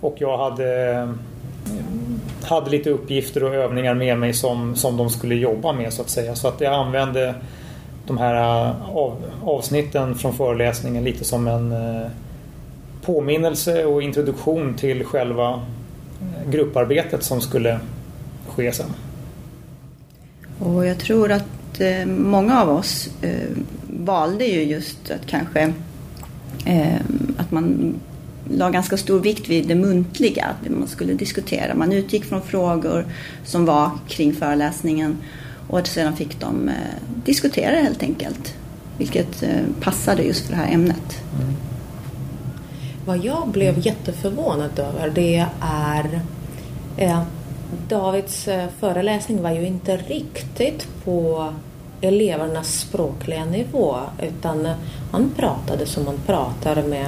Och 0.00 0.14
jag 0.18 0.38
hade 0.38 1.08
hade 2.44 2.70
lite 2.70 2.90
uppgifter 2.90 3.44
och 3.44 3.54
övningar 3.54 3.94
med 3.94 4.18
mig 4.18 4.32
som, 4.32 4.76
som 4.76 4.96
de 4.96 5.10
skulle 5.10 5.34
jobba 5.34 5.72
med 5.72 5.92
så 5.92 6.02
att 6.02 6.10
säga. 6.10 6.34
Så 6.34 6.48
att 6.48 6.60
jag 6.60 6.74
använde 6.74 7.34
de 8.06 8.18
här 8.18 8.34
eh, 8.34 8.96
av, 8.96 9.16
avsnitten 9.44 10.14
från 10.14 10.34
föreläsningen 10.34 11.04
lite 11.04 11.24
som 11.24 11.48
en 11.48 11.72
eh, 11.72 12.10
påminnelse 13.02 13.84
och 13.84 14.02
introduktion 14.02 14.74
till 14.74 15.04
själva 15.04 15.50
eh, 15.52 16.50
grupparbetet 16.50 17.22
som 17.22 17.40
skulle 17.40 17.80
ske 18.48 18.72
sen. 18.72 18.90
Och 20.58 20.86
jag 20.86 20.98
tror 20.98 21.32
att 21.32 21.80
många 22.06 22.62
av 22.62 22.70
oss 22.70 23.08
valde 23.88 24.44
ju 24.44 24.62
just 24.62 25.10
att 25.10 25.26
kanske 25.26 25.72
att 27.36 27.50
man 27.50 27.94
la 28.50 28.70
ganska 28.70 28.96
stor 28.96 29.20
vikt 29.20 29.48
vid 29.48 29.68
det 29.68 29.74
muntliga, 29.74 30.44
att 30.44 30.70
man 30.70 30.88
skulle 30.88 31.14
diskutera. 31.14 31.74
Man 31.74 31.92
utgick 31.92 32.24
från 32.24 32.42
frågor 32.42 33.06
som 33.44 33.64
var 33.64 33.90
kring 34.08 34.34
föreläsningen 34.34 35.16
och 35.68 35.86
sedan 35.86 36.16
fick 36.16 36.40
de 36.40 36.68
eh, 36.68 36.74
diskutera 37.24 37.76
helt 37.76 38.02
enkelt. 38.02 38.54
Vilket 38.98 39.42
eh, 39.42 39.62
passade 39.80 40.22
just 40.22 40.46
för 40.46 40.52
det 40.52 40.58
här 40.58 40.72
ämnet. 40.72 41.22
Mm. 41.40 41.54
Vad 43.06 43.24
jag 43.24 43.48
blev 43.48 43.86
jätteförvånad 43.86 44.78
över 44.78 45.10
det 45.14 45.46
är 45.60 46.20
eh, 46.96 47.22
Davids 47.88 48.48
eh, 48.48 48.68
föreläsning 48.80 49.42
var 49.42 49.50
ju 49.50 49.66
inte 49.66 49.96
riktigt 49.96 50.86
på 51.04 51.48
elevernas 52.00 52.80
språkliga 52.80 53.44
nivå 53.44 53.96
utan 54.22 54.66
eh, 54.66 54.74
han 55.12 55.30
pratade 55.36 55.86
som 55.86 56.04
man 56.04 56.18
pratar 56.26 56.82
med 56.82 57.06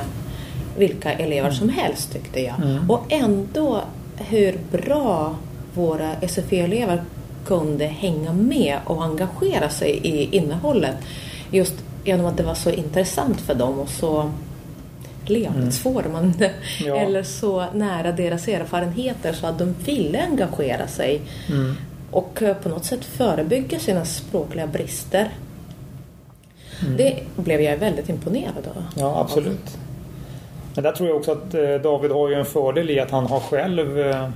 vilka 0.78 1.12
elever 1.12 1.50
som 1.50 1.68
helst 1.68 2.12
tyckte 2.12 2.40
jag. 2.40 2.54
Mm. 2.62 2.90
Och 2.90 3.12
ändå 3.12 3.82
hur 4.16 4.58
bra 4.70 5.36
våra 5.74 6.14
SFI-elever 6.20 7.02
kunde 7.46 7.84
hänga 7.84 8.32
med 8.32 8.78
och 8.84 9.04
engagera 9.04 9.68
sig 9.68 9.90
i 9.90 10.36
innehållet. 10.36 10.96
Just 11.50 11.74
genom 12.04 12.26
att 12.26 12.36
det 12.36 12.42
var 12.42 12.54
så 12.54 12.70
intressant 12.70 13.40
för 13.40 13.54
dem 13.54 13.78
och 13.78 13.88
så 13.88 14.30
levnadsformande. 15.26 16.46
Mm. 16.46 16.56
Ja. 16.86 16.96
Eller 16.96 17.22
så 17.22 17.66
nära 17.74 18.12
deras 18.12 18.48
erfarenheter 18.48 19.32
så 19.32 19.46
att 19.46 19.58
de 19.58 19.74
ville 19.84 20.22
engagera 20.22 20.86
sig. 20.86 21.20
Mm. 21.48 21.76
Och 22.10 22.42
på 22.62 22.68
något 22.68 22.84
sätt 22.84 23.04
förebygga 23.04 23.78
sina 23.78 24.04
språkliga 24.04 24.66
brister. 24.66 25.30
Mm. 26.82 26.96
Det 26.96 27.22
blev 27.36 27.60
jag 27.60 27.76
väldigt 27.76 28.08
imponerad 28.08 28.68
av. 28.76 28.82
Ja, 28.96 29.20
absolut. 29.20 29.78
Men 30.76 30.82
där 30.82 30.92
tror 30.92 31.08
jag 31.08 31.18
också 31.18 31.32
att 31.32 31.54
eh, 31.54 31.74
David 31.74 32.10
har 32.10 32.28
ju 32.28 32.34
en 32.34 32.44
fördel 32.44 32.90
i 32.90 33.00
att 33.00 33.10
han 33.10 33.26
har 33.26 33.40
själv 33.40 33.98
eh, 34.00 34.28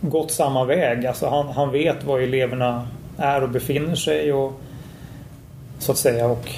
gått 0.00 0.30
samma 0.30 0.64
väg. 0.64 1.06
Alltså 1.06 1.28
han, 1.28 1.48
han 1.48 1.70
vet 1.70 2.04
var 2.04 2.20
eleverna 2.20 2.88
är 3.16 3.42
och 3.42 3.48
befinner 3.48 3.94
sig 3.94 4.32
och 4.32 4.52
så 5.78 5.92
att 5.92 5.98
säga 5.98 6.26
och 6.26 6.50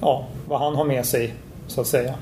ja, 0.00 0.26
vad 0.48 0.60
han 0.60 0.76
har 0.76 0.84
med 0.84 1.06
sig 1.06 1.34
så 1.66 1.80
att 1.80 1.86
säga. 1.86 2.14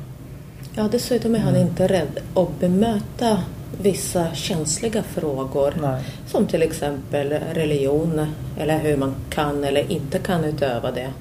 Ja, 0.75 0.89
dessutom 0.93 1.35
är 1.35 1.39
han 1.39 1.55
mm. 1.55 1.69
inte 1.69 1.87
rädd 1.87 2.19
att 2.35 2.61
bemöta 2.61 3.43
vissa 3.83 4.35
känsliga 4.35 5.03
frågor 5.03 5.75
Nej. 5.83 6.03
som 6.27 6.47
till 6.47 6.63
exempel 6.63 7.33
religion 7.53 8.27
eller 8.59 8.79
hur 8.79 8.97
man 8.97 9.15
kan 9.31 9.65
eller 9.65 9.93
inte 9.93 10.19
kan 10.19 10.45
utöva 10.45 10.91
det 10.91 11.13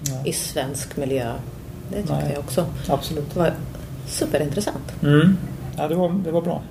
Nej. 0.00 0.22
i 0.24 0.32
svensk 0.32 0.96
miljö. 0.96 1.32
Det 1.92 1.98
tyckte 1.98 2.14
Nej, 2.14 2.30
jag 2.32 2.38
också. 2.38 2.66
Absolut. 2.88 3.34
Det 3.34 3.40
var 3.40 3.52
superintressant. 4.06 5.02
Mm. 5.02 5.36
Ja, 5.76 5.88
det 5.88 5.94
var, 5.94 6.20
det 6.24 6.30
var 6.30 6.42
bra. 6.42 6.62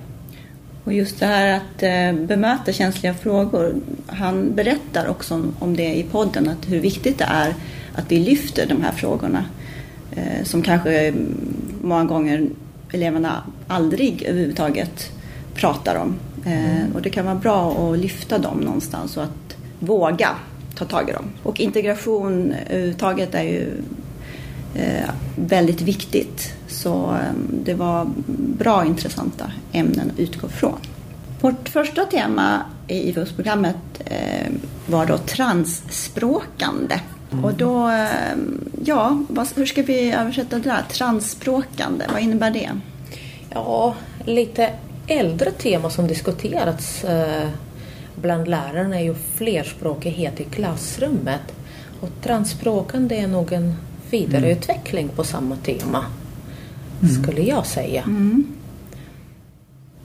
Och 0.84 0.92
just 0.92 1.20
det 1.20 1.26
här 1.26 1.56
att 1.56 1.82
eh, 1.82 2.26
bemöta 2.26 2.72
känsliga 2.72 3.14
frågor. 3.14 3.74
Han 4.06 4.54
berättar 4.54 5.06
också 5.08 5.34
om, 5.34 5.54
om 5.58 5.76
det 5.76 5.94
i 5.94 6.02
podden, 6.02 6.48
att 6.48 6.68
hur 6.68 6.80
viktigt 6.80 7.18
det 7.18 7.26
är 7.28 7.54
att 7.94 8.12
vi 8.12 8.18
lyfter 8.18 8.66
de 8.66 8.82
här 8.82 8.92
frågorna. 8.92 9.44
Eh, 10.10 10.44
som 10.44 10.62
kanske 10.62 11.14
många 11.82 12.04
gånger 12.04 12.48
eleverna 12.92 13.42
aldrig 13.68 14.22
överhuvudtaget 14.22 15.12
pratar 15.54 15.96
om. 15.96 16.14
Eh, 16.44 16.80
mm. 16.80 16.92
Och 16.94 17.02
det 17.02 17.10
kan 17.10 17.24
vara 17.24 17.34
bra 17.34 17.70
att 17.70 17.98
lyfta 17.98 18.38
dem 18.38 18.58
någonstans 18.58 19.16
och 19.16 19.22
att 19.22 19.56
våga 19.78 20.28
ta 20.74 20.84
tag 20.84 21.08
i 21.08 21.12
dem. 21.12 21.24
Och 21.42 21.60
integration 21.60 22.54
överhuvudtaget 22.70 23.34
är 23.34 23.42
ju 23.42 23.70
väldigt 25.36 25.80
viktigt. 25.80 26.54
Så 26.68 27.10
eh, 27.12 27.34
det 27.64 27.74
var 27.74 28.10
bra 28.36 28.84
intressanta 28.84 29.52
ämnen 29.72 30.10
att 30.14 30.20
utgå 30.20 30.48
från. 30.48 30.78
Vårt 31.40 31.68
första 31.68 32.04
tema 32.04 32.62
i 32.88 33.08
IFUS-programmet 33.08 33.76
eh, 34.04 34.52
var 34.86 35.06
då 35.06 35.18
transspråkande. 35.18 37.00
Mm. 37.32 37.44
Och 37.44 37.54
då, 37.54 37.88
eh, 37.88 38.36
ja, 38.84 39.24
hur 39.54 39.66
ska 39.66 39.82
vi 39.82 40.12
översätta 40.12 40.58
det 40.58 40.68
där? 40.68 40.82
Transspråkande, 40.90 42.04
vad 42.12 42.22
innebär 42.22 42.50
det? 42.50 42.70
Ja, 43.50 43.94
lite 44.24 44.70
äldre 45.06 45.50
tema 45.50 45.90
som 45.90 46.06
diskuterats 46.06 47.04
eh, 47.04 47.48
bland 48.14 48.48
lärarna 48.48 49.00
är 49.00 49.04
ju 49.04 49.14
flerspråkighet 49.14 50.40
i 50.40 50.44
klassrummet. 50.44 51.54
Och 52.00 52.08
transspråkande 52.22 53.16
är 53.16 53.26
nog 53.26 53.52
en 53.52 53.76
vidareutveckling 54.12 55.08
på 55.08 55.24
samma 55.24 55.56
tema. 55.56 56.04
Mm. 57.02 57.22
Skulle 57.22 57.42
jag 57.42 57.66
säga. 57.66 58.02
Mm. 58.02 58.46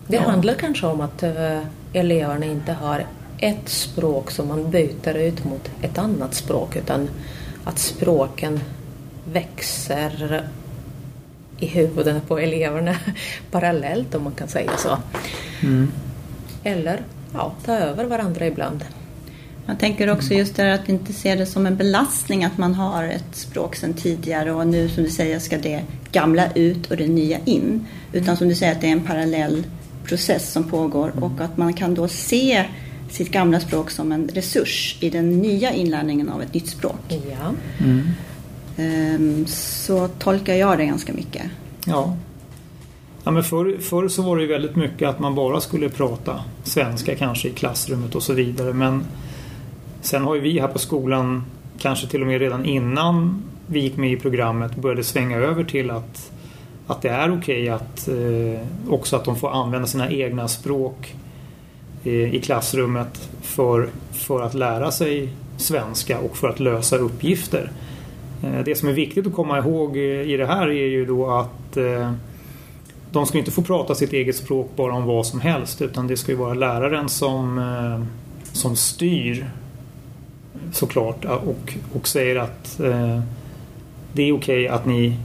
Det 0.08 0.16
ja. 0.16 0.22
handlar 0.22 0.54
kanske 0.54 0.88
om 0.88 1.02
att 1.02 1.24
uh, 1.24 1.60
eleverna 1.94 2.46
inte 2.46 2.74
har 2.74 3.06
ett 3.38 3.70
språk 3.70 4.32
som 4.32 4.48
man 4.48 4.72
byter 4.72 5.18
ut 5.18 5.46
mot 5.46 5.72
ett 5.82 5.98
annat 5.98 6.34
språk 6.34 6.76
utan 6.76 7.10
att 7.64 7.80
språken 7.80 8.60
växer 9.32 10.44
i 11.60 11.66
huvudena 11.66 12.22
på 12.28 12.40
eleverna 12.40 12.96
parallellt 13.52 14.16
om 14.16 14.24
man 14.24 14.34
kan 14.34 14.48
säga 14.48 14.72
så. 14.78 14.98
Mm. 15.64 15.92
Eller 16.64 17.02
ja, 17.34 17.54
ta 17.66 17.74
över 17.74 18.06
varandra 18.06 18.48
ibland. 18.48 18.86
Jag 19.68 19.80
tänker 19.80 20.10
också 20.10 20.34
just 20.34 20.56
det 20.56 20.74
att 20.74 20.90
inte 20.90 21.14
se 21.14 21.36
det 21.36 21.46
som 21.46 21.66
en 21.66 21.78
belastning 21.78 22.44
att 22.44 22.58
man 22.58 22.74
har 22.74 23.04
ett 23.04 23.36
språk 23.36 23.76
sedan 23.76 23.94
tidigare 23.94 24.52
och 24.52 24.68
nu 24.68 24.90
som 24.90 25.04
du 25.04 25.10
säger 25.10 25.40
ska 25.40 25.58
det 25.58 25.84
gamla 26.12 26.52
ut 26.54 26.92
och 26.92 26.98
det 26.98 27.08
nya 27.08 27.40
in. 27.46 27.86
Utan 28.14 28.38
som 28.38 28.48
du 28.48 28.56
säger 28.56 28.72
att 28.72 28.82
det 28.82 28.88
är 28.88 28.92
en 28.92 29.04
parallell 29.04 29.64
process 30.06 30.52
som 30.52 30.64
pågår 30.64 31.12
och 31.24 31.42
att 31.42 31.58
man 31.58 31.74
kan 31.74 31.94
då 31.94 32.08
se 32.08 32.66
sitt 33.10 33.32
gamla 33.32 33.60
språk 33.60 33.92
som 33.92 34.12
en 34.12 34.28
resurs 34.28 34.98
i 35.00 35.10
den 35.10 35.40
nya 35.40 35.74
inlärningen 35.74 36.30
av 36.30 36.42
ett 36.42 36.54
nytt 36.54 36.68
språk. 36.68 37.00
Ja. 37.10 37.54
Mm. 37.86 38.08
Ehm, 38.78 39.46
så 39.48 40.08
tolkar 40.08 40.54
jag 40.54 40.78
det 40.78 40.86
ganska 40.86 41.14
mycket. 41.14 41.44
Ja. 41.86 42.18
Ja, 43.24 43.32
men 43.32 43.44
förr, 43.44 43.78
förr 43.82 44.08
så 44.08 44.22
var 44.22 44.38
det 44.38 44.42
ju 44.42 44.48
väldigt 44.48 44.76
mycket 44.76 45.10
att 45.10 45.20
man 45.20 45.36
bara 45.36 45.62
skulle 45.62 45.90
prata 45.90 46.44
svenska 46.64 47.16
kanske 47.16 47.48
i 47.48 47.52
klassrummet 47.52 48.16
och 48.16 48.24
så 48.24 48.34
vidare. 48.34 48.74
Men 48.74 49.04
Sen 50.08 50.24
har 50.24 50.36
ju 50.36 50.42
vi 50.42 50.60
här 50.60 50.68
på 50.68 50.80
skolan, 50.80 51.44
kanske 51.80 52.08
till 52.08 52.22
och 52.22 52.28
med 52.28 52.40
redan 52.40 52.66
innan 52.66 53.44
vi 53.68 53.80
gick 53.80 53.98
med 53.98 54.12
i 54.12 54.18
programmet, 54.18 54.76
började 54.76 55.04
svänga 55.04 55.38
över 55.38 55.64
till 55.64 55.92
att, 55.92 56.32
att 56.88 57.02
det 57.02 57.10
är 57.10 57.38
okej 57.38 57.38
okay 57.38 57.70
att 57.70 58.08
eh, 58.08 58.94
också 58.94 59.16
att 59.16 59.26
de 59.26 59.36
får 59.36 59.52
använda 59.52 59.88
sina 59.88 60.12
egna 60.12 60.48
språk 60.48 61.16
eh, 62.04 62.36
i 62.36 62.42
klassrummet 62.44 63.30
för, 63.42 63.90
för 64.12 64.42
att 64.42 64.54
lära 64.54 64.92
sig 64.92 65.30
svenska 65.58 66.20
och 66.20 66.38
för 66.38 66.50
att 66.50 66.60
lösa 66.60 66.98
uppgifter. 66.98 67.72
Eh, 68.44 68.64
det 68.66 68.76
som 68.76 68.90
är 68.90 68.94
viktigt 68.94 69.28
att 69.28 69.36
komma 69.36 69.58
ihåg 69.58 69.98
eh, 69.98 70.04
i 70.04 70.38
det 70.38 70.46
här 70.46 70.68
är 70.68 70.88
ju 70.88 71.06
då 71.06 71.30
att 71.30 71.78
eh, 71.78 72.12
de 73.12 73.26
ska 73.26 73.38
inte 73.38 73.52
få 73.52 73.62
prata 73.62 73.96
sitt 73.96 74.14
eget 74.14 74.36
språk 74.36 74.72
bara 74.76 74.94
om 74.94 75.06
vad 75.06 75.26
som 75.26 75.42
helst 75.42 75.82
utan 75.82 76.08
det 76.08 76.18
ska 76.18 76.32
ju 76.32 76.38
vara 76.38 76.54
läraren 76.54 77.10
som, 77.10 77.58
eh, 77.58 78.06
som 78.54 78.76
styr 78.76 79.48
såklart 80.74 81.26
eh, 81.26 81.32
och, 81.32 81.78
och 81.94 82.08
säger 82.08 82.36
att 82.36 82.80
eh, 82.80 83.20
det 84.14 84.22
är 84.24 84.32
okej 84.32 84.36
okay 84.36 84.68
att 84.68 84.86
ni 84.86 85.18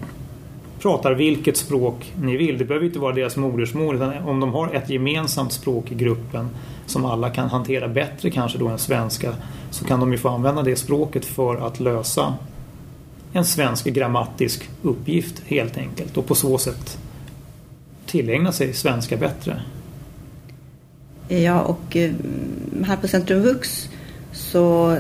pratar 0.83 1.15
vilket 1.15 1.57
språk 1.57 2.13
ni 2.21 2.37
vill. 2.37 2.59
Det 2.59 2.65
behöver 2.65 2.87
inte 2.87 2.99
vara 2.99 3.15
deras 3.15 3.37
modersmål 3.37 3.97
utan 3.97 4.29
om 4.29 4.41
de 4.41 4.53
har 4.55 4.75
ett 4.75 4.91
gemensamt 4.91 5.53
språk 5.53 5.93
i 5.93 5.95
gruppen 5.95 6.49
som 6.87 7.05
alla 7.05 7.31
kan 7.31 7.49
hantera 7.49 7.89
bättre 7.89 8.31
kanske 8.31 8.59
då 8.59 8.69
än 8.69 8.79
svenska 8.79 9.35
så 9.71 9.85
kan 9.85 10.01
de 10.01 10.13
ju 10.13 10.19
få 10.19 10.29
använda 10.29 10.63
det 10.63 10.77
språket 10.77 11.25
för 11.25 11.67
att 11.67 11.81
lösa 11.81 12.35
en 13.33 13.45
svensk 13.45 13.87
grammatisk 13.87 14.71
uppgift 14.83 15.43
helt 15.47 15.79
enkelt 15.79 16.17
och 16.17 16.27
på 16.27 16.35
så 16.35 16.59
sätt 16.59 16.99
tillägna 18.07 18.53
sig 18.53 18.75
svenska 18.75 19.17
bättre. 19.17 19.63
Ja, 21.29 21.61
och 21.61 21.97
eh, 21.97 22.13
här 22.85 22.97
på 22.97 23.09
Centrum 23.09 23.43
Vux 23.43 23.89
så 24.33 24.99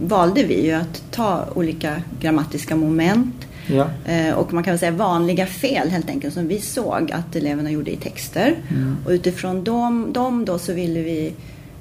valde 0.00 0.42
vi 0.42 0.66
ju 0.66 0.72
att 0.72 1.02
ta 1.10 1.44
olika 1.54 2.02
grammatiska 2.20 2.76
moment 2.76 3.46
ja. 3.66 3.86
Eh, 4.04 4.34
och 4.34 4.52
man 4.52 4.64
kan 4.64 4.72
väl 4.72 4.78
säga 4.78 4.90
vanliga 4.90 5.46
fel 5.46 5.88
helt 5.88 6.08
enkelt 6.08 6.34
som 6.34 6.48
vi 6.48 6.60
såg 6.60 7.12
att 7.12 7.36
eleverna 7.36 7.70
gjorde 7.70 7.90
i 7.90 7.96
texter. 7.96 8.56
Mm. 8.70 8.96
Och 9.04 9.10
utifrån 9.10 9.64
dem, 9.64 10.12
dem 10.12 10.44
då 10.44 10.58
så 10.58 10.72
ville 10.72 11.00
vi 11.00 11.32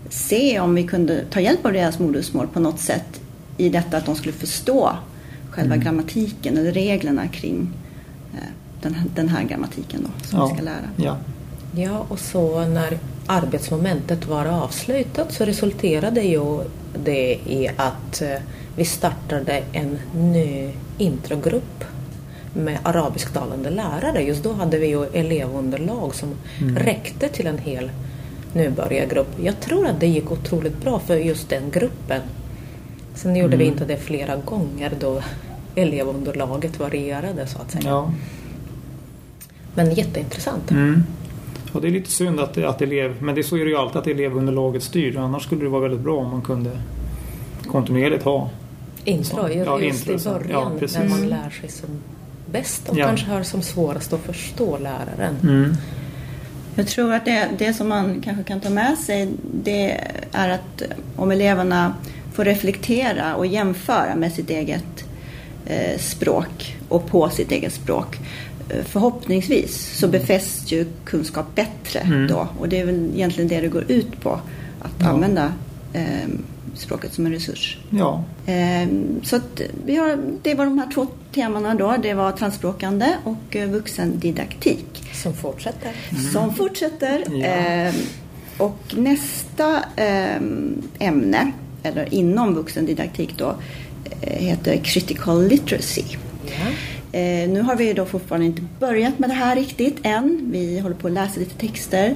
se 0.09 0.59
om 0.59 0.75
vi 0.75 0.83
kunde 0.83 1.23
ta 1.29 1.39
hjälp 1.39 1.65
av 1.65 1.73
deras 1.73 1.99
modersmål 1.99 2.47
på 2.47 2.59
något 2.59 2.79
sätt 2.79 3.21
i 3.57 3.69
detta 3.69 3.97
att 3.97 4.05
de 4.05 4.15
skulle 4.15 4.33
förstå 4.33 4.91
själva 5.49 5.73
mm. 5.73 5.83
grammatiken 5.83 6.57
eller 6.57 6.71
reglerna 6.71 7.27
kring 7.27 7.69
eh, 8.33 8.49
den, 8.81 8.95
den, 9.15 9.29
här 9.29 9.43
grammatiken 9.43 10.01
då, 10.03 10.27
som 10.27 10.39
ja. 10.39 10.45
vi 10.47 10.53
ska 10.53 10.63
lära. 10.63 10.89
Ja. 10.95 11.17
ja, 11.75 12.05
och 12.09 12.19
så 12.19 12.65
när 12.65 12.97
arbetsmomentet 13.25 14.27
var 14.27 14.45
avslutat 14.45 15.33
så 15.33 15.45
resulterade 15.45 16.21
ju 16.21 16.63
det 17.03 17.39
i 17.45 17.69
att 17.77 18.21
eh, 18.21 18.39
vi 18.75 18.85
startade 18.85 19.63
en 19.71 19.99
ny 20.15 20.69
introgrupp 20.97 21.83
med 22.53 22.77
arabisktalande 22.83 23.69
lärare. 23.69 24.21
Just 24.21 24.43
då 24.43 24.53
hade 24.53 24.77
vi 24.77 24.87
ju 24.87 25.05
elevunderlag 25.05 26.15
som 26.15 26.29
mm. 26.61 26.75
räckte 26.75 27.29
till 27.29 27.47
en 27.47 27.57
hel 27.57 27.91
nybörjargrupp. 28.53 29.39
Jag 29.43 29.59
tror 29.59 29.87
att 29.87 29.99
det 29.99 30.07
gick 30.07 30.31
otroligt 30.31 30.81
bra 30.81 30.99
för 30.99 31.15
just 31.15 31.49
den 31.49 31.71
gruppen. 31.71 32.21
Sen 33.13 33.35
gjorde 33.35 33.55
mm. 33.55 33.59
vi 33.59 33.65
inte 33.65 33.85
det 33.85 33.97
flera 33.97 34.35
gånger 34.35 34.91
då 34.99 35.21
elevunderlaget 35.75 36.79
varierade 36.79 37.47
så 37.47 37.57
att 37.57 37.71
säga. 37.71 37.89
Ja. 37.89 38.13
Men 39.75 39.93
jätteintressant. 39.93 40.71
Mm. 40.71 41.03
Och 41.71 41.81
det 41.81 41.87
är 41.87 41.91
lite 41.91 42.11
synd 42.11 42.39
att, 42.39 42.57
att 42.57 42.81
elev, 42.81 43.15
men 43.21 43.35
det 43.35 43.43
så 43.43 43.57
är 43.57 43.63
det 43.63 43.69
ju 43.69 43.77
alltid 43.77 43.97
att 43.97 44.07
elevunderlaget 44.07 44.83
styr. 44.83 45.17
Annars 45.17 45.43
skulle 45.43 45.63
det 45.63 45.69
vara 45.69 45.81
väldigt 45.81 46.01
bra 46.01 46.17
om 46.17 46.31
man 46.31 46.41
kunde 46.41 46.81
kontinuerligt 47.67 48.23
ha 48.23 48.49
intro, 49.03 49.49
ja, 49.49 49.79
just 49.79 50.07
intro, 50.07 50.31
i 50.31 50.33
början 50.33 50.79
ja, 50.81 50.87
när 50.99 51.09
man 51.09 51.29
lär 51.29 51.49
sig 51.49 51.69
som 51.69 51.89
bäst 52.51 52.89
och 52.89 52.97
ja. 52.97 53.05
kanske 53.05 53.25
har 53.25 53.43
som 53.43 53.61
svårast 53.61 54.13
att 54.13 54.19
förstå 54.19 54.77
läraren. 54.77 55.35
Mm. 55.43 55.73
Jag 56.75 56.87
tror 56.87 57.13
att 57.13 57.25
det, 57.25 57.49
det 57.57 57.73
som 57.73 57.89
man 57.89 58.21
kanske 58.21 58.43
kan 58.43 58.59
ta 58.59 58.69
med 58.69 58.97
sig 58.97 59.29
det 59.63 60.01
är 60.31 60.49
att 60.49 60.81
om 61.15 61.31
eleverna 61.31 61.93
får 62.33 62.45
reflektera 62.45 63.35
och 63.35 63.45
jämföra 63.45 64.15
med 64.15 64.33
sitt 64.33 64.49
eget 64.49 65.05
eh, 65.65 65.99
språk 65.99 66.77
och 66.89 67.07
på 67.07 67.29
sitt 67.29 67.51
eget 67.51 67.73
språk 67.73 68.17
förhoppningsvis 68.85 69.97
så 69.97 70.07
befästs 70.07 70.71
ju 70.71 70.85
kunskap 71.05 71.55
bättre 71.55 71.99
mm. 71.99 72.27
då 72.27 72.47
och 72.59 72.69
det 72.69 72.79
är 72.79 72.85
väl 72.85 73.11
egentligen 73.15 73.47
det 73.47 73.61
det 73.61 73.67
går 73.67 73.91
ut 73.91 74.21
på 74.21 74.39
att 74.79 74.95
ja. 74.99 75.07
använda 75.07 75.53
eh, 75.93 76.29
språket 76.73 77.13
som 77.13 77.25
en 77.25 77.31
resurs. 77.31 77.77
Ja. 77.89 78.23
Eh, 78.45 78.87
så 79.23 79.35
att 79.35 79.61
vi 79.85 79.95
har, 79.95 80.19
det 80.41 80.55
var 80.55 80.65
de 80.65 80.79
här 80.79 80.91
två 80.93 81.07
temana 81.33 81.75
då. 81.75 81.95
Det 82.01 82.13
var 82.13 82.31
transspråkande 82.31 83.15
och 83.23 83.55
eh, 83.55 83.69
vuxendidaktik. 83.69 85.03
Som 85.13 85.33
fortsätter. 85.33 85.91
Mm. 86.09 86.31
Som 86.31 86.55
fortsätter. 86.55 87.23
Ja. 87.29 87.45
Eh, 87.45 87.93
och 88.57 88.95
nästa 88.97 89.83
ämne, 90.99 91.51
eller 91.83 92.13
inom 92.13 92.55
vuxendidaktik 92.55 93.37
då, 93.37 93.55
heter 94.21 94.77
critical 94.77 95.47
literacy. 95.47 96.03
Ja. 96.45 96.71
Eh, 97.11 97.49
nu 97.49 97.61
har 97.61 97.75
vi 97.75 97.93
då 97.93 98.05
fortfarande 98.05 98.45
inte 98.45 98.61
börjat 98.79 99.19
med 99.19 99.29
det 99.29 99.33
här 99.33 99.55
riktigt 99.55 99.99
än. 100.03 100.49
Vi 100.51 100.79
håller 100.79 100.95
på 100.95 101.07
att 101.07 101.13
läsa 101.13 101.39
lite 101.39 101.57
texter. 101.57 102.15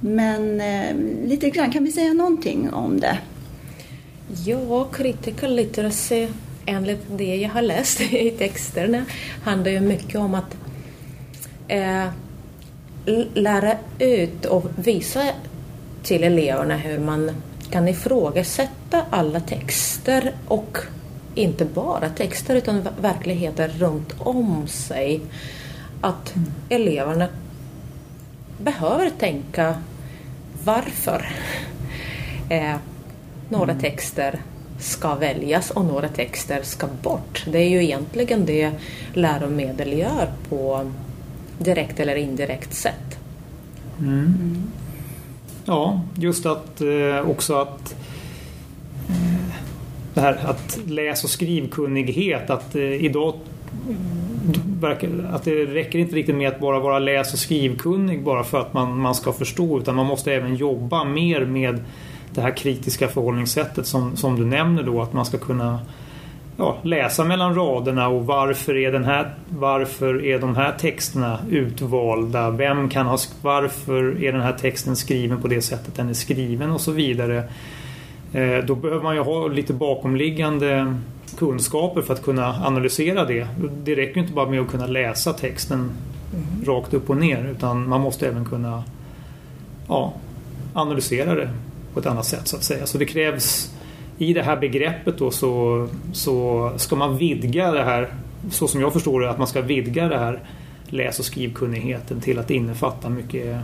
Men 0.00 0.60
eh, 0.60 0.96
lite 1.28 1.50
grann, 1.50 1.72
kan 1.72 1.84
vi 1.84 1.92
säga 1.92 2.12
någonting 2.12 2.72
om 2.72 3.00
det? 3.00 3.18
Ja, 4.44 4.84
critical 4.84 5.54
literacy 5.54 6.28
enligt 6.66 7.02
det 7.16 7.36
jag 7.36 7.50
har 7.50 7.62
läst 7.62 8.00
i 8.12 8.30
texterna 8.30 9.04
handlar 9.42 9.70
ju 9.70 9.80
mycket 9.80 10.16
om 10.16 10.34
att 10.34 10.56
eh, 11.68 12.06
lära 13.34 13.76
ut 13.98 14.44
och 14.44 14.70
visa 14.76 15.22
till 16.02 16.24
eleverna 16.24 16.76
hur 16.76 16.98
man 16.98 17.30
kan 17.70 17.88
ifrågasätta 17.88 19.02
alla 19.10 19.40
texter 19.40 20.32
och 20.48 20.78
inte 21.34 21.64
bara 21.64 22.08
texter 22.08 22.54
utan 22.54 22.88
verkligheten 23.00 23.70
runt 23.70 24.14
om 24.18 24.66
sig. 24.66 25.20
Att 26.00 26.36
mm. 26.36 26.52
eleverna 26.68 27.28
behöver 28.58 29.10
tänka 29.10 29.74
varför. 30.64 31.28
Eh, 32.48 32.76
några 33.48 33.72
mm. 33.72 33.82
texter 33.82 34.40
ska 34.78 35.14
väljas 35.14 35.70
och 35.70 35.84
några 35.84 36.08
texter 36.08 36.62
ska 36.62 36.86
bort. 37.02 37.44
Det 37.46 37.58
är 37.58 37.68
ju 37.68 37.84
egentligen 37.84 38.46
det 38.46 38.72
läromedel 39.12 39.98
gör 39.98 40.32
på 40.48 40.90
direkt 41.58 42.00
eller 42.00 42.16
indirekt 42.16 42.74
sätt. 42.74 43.18
Mm. 43.98 44.12
Mm. 44.12 44.62
Ja, 45.64 46.00
just 46.14 46.46
att 46.46 46.80
eh, 46.80 47.30
också 47.30 47.54
att 47.54 47.92
eh, 47.92 48.13
det 50.14 50.20
här 50.20 50.38
att 50.44 50.78
läs 50.86 51.24
och 51.24 51.30
skrivkunnighet 51.30 52.50
att 52.50 52.74
eh, 52.74 53.04
idag 53.04 53.34
att 55.32 55.44
det 55.44 55.64
räcker 55.64 55.98
inte 55.98 56.16
riktigt 56.16 56.34
med 56.34 56.48
att 56.48 56.60
bara 56.60 56.80
vara 56.80 56.98
läs 56.98 57.32
och 57.32 57.38
skrivkunnig 57.38 58.22
bara 58.22 58.44
för 58.44 58.60
att 58.60 58.74
man, 58.74 58.98
man 58.98 59.14
ska 59.14 59.32
förstå 59.32 59.78
utan 59.78 59.94
man 59.94 60.06
måste 60.06 60.32
även 60.32 60.56
jobba 60.56 61.04
mer 61.04 61.44
med 61.44 61.80
det 62.34 62.40
här 62.40 62.56
kritiska 62.56 63.08
förhållningssättet 63.08 63.86
som, 63.86 64.16
som 64.16 64.36
du 64.36 64.44
nämner 64.44 64.82
då 64.82 65.02
att 65.02 65.12
man 65.12 65.26
ska 65.26 65.38
kunna 65.38 65.78
ja, 66.56 66.76
läsa 66.82 67.24
mellan 67.24 67.54
raderna 67.54 68.08
och 68.08 68.26
varför 68.26 68.76
är, 68.76 68.92
den 68.92 69.04
här, 69.04 69.34
varför 69.48 70.24
är 70.24 70.38
de 70.38 70.56
här 70.56 70.72
texterna 70.72 71.38
utvalda? 71.50 72.50
Vem 72.50 72.88
kan 72.88 73.06
ha, 73.06 73.18
varför 73.42 74.24
är 74.24 74.32
den 74.32 74.40
här 74.40 74.52
texten 74.52 74.96
skriven 74.96 75.42
på 75.42 75.48
det 75.48 75.62
sättet 75.62 75.94
den 75.94 76.08
är 76.08 76.14
skriven 76.14 76.70
och 76.70 76.80
så 76.80 76.92
vidare. 76.92 77.44
Eh, 78.34 78.64
då 78.64 78.74
behöver 78.74 79.02
man 79.02 79.14
ju 79.14 79.20
ha 79.20 79.48
lite 79.48 79.72
bakomliggande 79.72 80.96
kunskaper 81.38 82.02
för 82.02 82.14
att 82.14 82.22
kunna 82.22 82.66
analysera 82.66 83.24
det. 83.24 83.46
Det 83.84 83.94
räcker 83.94 84.20
inte 84.20 84.32
bara 84.32 84.48
med 84.48 84.60
att 84.60 84.70
kunna 84.70 84.86
läsa 84.86 85.32
texten 85.32 85.78
mm. 85.78 86.64
rakt 86.66 86.94
upp 86.94 87.10
och 87.10 87.16
ner 87.16 87.44
utan 87.56 87.88
man 87.88 88.00
måste 88.00 88.28
även 88.28 88.44
kunna 88.44 88.84
ja, 89.88 90.12
analysera 90.72 91.34
det 91.34 91.50
på 91.94 92.00
ett 92.00 92.06
annat 92.06 92.26
sätt 92.26 92.48
så 92.48 92.56
att 92.56 92.62
säga. 92.62 92.86
Så 92.86 92.98
det 92.98 93.04
krävs 93.04 93.74
i 94.18 94.32
det 94.32 94.42
här 94.42 94.56
begreppet 94.56 95.18
då 95.18 95.30
så, 95.30 95.88
så 96.12 96.70
ska 96.76 96.96
man 96.96 97.18
vidga 97.18 97.70
det 97.70 97.84
här, 97.84 98.14
så 98.50 98.68
som 98.68 98.80
jag 98.80 98.92
förstår 98.92 99.20
det, 99.20 99.30
att 99.30 99.38
man 99.38 99.46
ska 99.46 99.60
vidga 99.60 100.08
det 100.08 100.18
här 100.18 100.40
läs 100.86 101.18
och 101.18 101.24
skrivkunnigheten 101.24 102.20
till 102.20 102.38
att 102.38 102.50
innefatta 102.50 103.08
mycket, 103.08 103.56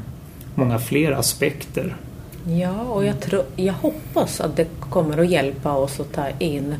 många 0.54 0.78
fler 0.78 1.12
aspekter. 1.12 1.96
Ja, 2.44 2.82
och 2.82 3.04
jag, 3.04 3.20
tror, 3.20 3.44
jag 3.56 3.74
hoppas 3.74 4.40
att 4.40 4.56
det 4.56 4.66
kommer 4.80 5.18
att 5.18 5.30
hjälpa 5.30 5.72
oss 5.72 6.00
att 6.00 6.12
ta 6.12 6.28
in 6.38 6.74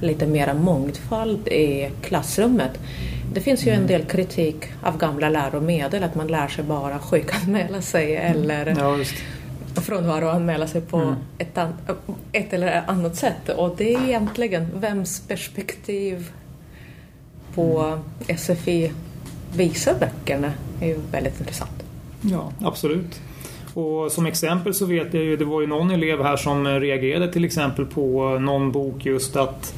lite 0.00 0.26
mera 0.26 0.54
mångfald 0.54 1.48
i 1.48 1.90
klassrummet. 2.02 2.70
Det 3.32 3.40
finns 3.40 3.66
ju 3.66 3.70
en 3.70 3.76
mm. 3.76 3.86
del 3.86 4.04
kritik 4.04 4.64
av 4.82 4.98
gamla 4.98 5.28
läromedel, 5.28 6.02
att 6.02 6.14
man 6.14 6.26
lär 6.26 6.48
sig 6.48 6.64
bara 6.64 6.98
sjukanmäla 6.98 7.82
sig 7.82 8.16
eller 8.16 8.74
ja, 8.78 8.98
frånvaro 9.80 10.26
och 10.26 10.34
anmäla 10.34 10.66
sig 10.66 10.80
på 10.80 10.96
mm. 10.96 11.14
ett, 11.38 11.58
ett 12.32 12.52
eller 12.52 12.82
annat 12.86 13.16
sätt. 13.16 13.48
Och 13.48 13.74
det 13.76 13.94
är 13.94 14.08
egentligen 14.08 14.68
vems 14.74 15.20
perspektiv 15.20 16.30
på 17.54 17.98
SFI 18.36 18.92
visar 19.56 19.94
böckerna 19.94 20.52
är 20.80 20.86
ju 20.86 20.98
väldigt 21.12 21.40
intressant. 21.40 21.84
Ja, 22.20 22.52
absolut. 22.60 23.20
Och 23.74 24.12
som 24.12 24.26
exempel 24.26 24.74
så 24.74 24.86
vet 24.86 25.14
jag 25.14 25.22
ju, 25.22 25.36
det 25.36 25.44
var 25.44 25.60
ju 25.60 25.66
någon 25.66 25.90
elev 25.90 26.22
här 26.22 26.36
som 26.36 26.66
reagerade 26.66 27.32
till 27.32 27.44
exempel 27.44 27.86
på 27.86 28.38
någon 28.38 28.72
bok 28.72 29.06
just 29.06 29.36
att 29.36 29.74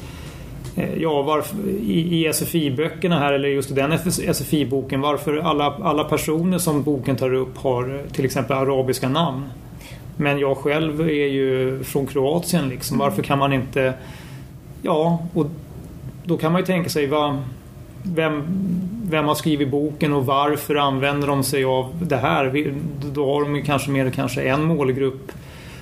eh, 0.75 0.95
Ja, 0.95 1.21
varför, 1.21 1.57
i, 1.67 2.25
i 2.25 2.33
SFI-böckerna 2.33 3.19
här 3.19 3.33
eller 3.33 3.49
just 3.49 3.71
i 3.71 3.73
den 3.73 3.99
SFI-boken 4.33 5.01
varför 5.01 5.37
alla, 5.37 5.65
alla 5.65 6.03
personer 6.03 6.57
som 6.57 6.83
boken 6.83 7.15
tar 7.15 7.33
upp 7.33 7.57
har 7.57 8.03
till 8.11 8.25
exempel 8.25 8.57
arabiska 8.57 9.09
namn. 9.09 9.43
Men 10.17 10.39
jag 10.39 10.57
själv 10.57 11.01
är 11.01 11.27
ju 11.27 11.83
från 11.83 12.07
Kroatien 12.07 12.69
liksom. 12.69 12.97
Varför 12.97 13.23
kan 13.23 13.39
man 13.39 13.53
inte... 13.53 13.93
Ja, 14.81 15.27
och 15.33 15.45
då 16.23 16.37
kan 16.37 16.51
man 16.51 16.61
ju 16.61 16.65
tänka 16.65 16.89
sig 16.89 17.07
vad, 17.07 17.37
vem, 18.03 18.43
vem 19.13 19.25
har 19.25 19.35
skrivit 19.35 19.69
boken 19.69 20.13
och 20.13 20.25
varför 20.25 20.75
använder 20.75 21.27
de 21.27 21.43
sig 21.43 21.63
av 21.63 21.93
det 22.01 22.17
här? 22.17 22.73
Då 23.13 23.33
har 23.33 23.41
de 23.41 23.55
ju 23.55 23.61
kanske 23.61 23.91
mer 23.91 24.09
kanske 24.09 24.41
en 24.41 24.63
målgrupp, 24.63 25.31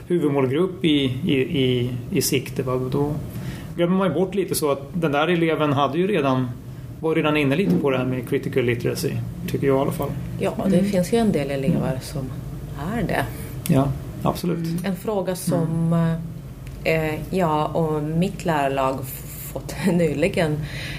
huvudmålgrupp 0.08 0.86
i, 0.86 1.04
i, 1.26 1.36
i, 1.36 1.90
i 2.12 2.22
sikte. 2.22 2.64
Va? 2.64 2.76
Då 2.92 3.14
glömmer 3.76 3.98
man 3.98 4.08
ju 4.08 4.14
bort 4.14 4.36
lite 4.36 4.56
så 4.56 4.72
att 4.72 4.82
den 4.94 5.12
där 5.12 5.28
eleven 5.28 5.74
hade 5.74 5.98
ju 5.98 6.08
redan 6.08 6.48
var 7.00 7.16
redan 7.16 7.38
inne 7.38 7.56
lite 7.56 7.76
på 7.78 7.90
det 7.90 7.98
här 7.98 8.06
med 8.06 8.30
critical 8.30 8.64
literacy, 8.64 9.12
tycker 9.48 9.68
jag 9.68 9.78
i 9.78 9.80
alla 9.80 9.92
fall. 9.92 10.10
Ja, 10.40 10.54
det 10.70 10.78
mm. 10.78 10.92
finns 10.92 11.14
ju 11.14 11.18
en 11.18 11.32
del 11.32 11.52
elever 11.52 12.00
som 12.02 12.30
är 12.96 13.04
det. 13.04 13.26
Ja, 13.68 13.88
absolut. 14.24 14.86
En 14.86 14.96
fråga 14.96 15.36
som 15.36 15.94
mm. 15.94 16.20
eh, 16.84 17.20
jag 17.30 17.76
och 17.76 18.04
mitt 18.04 18.46
lärarlag 18.46 19.00
fått 19.54 19.76
nyligen. 19.88 20.58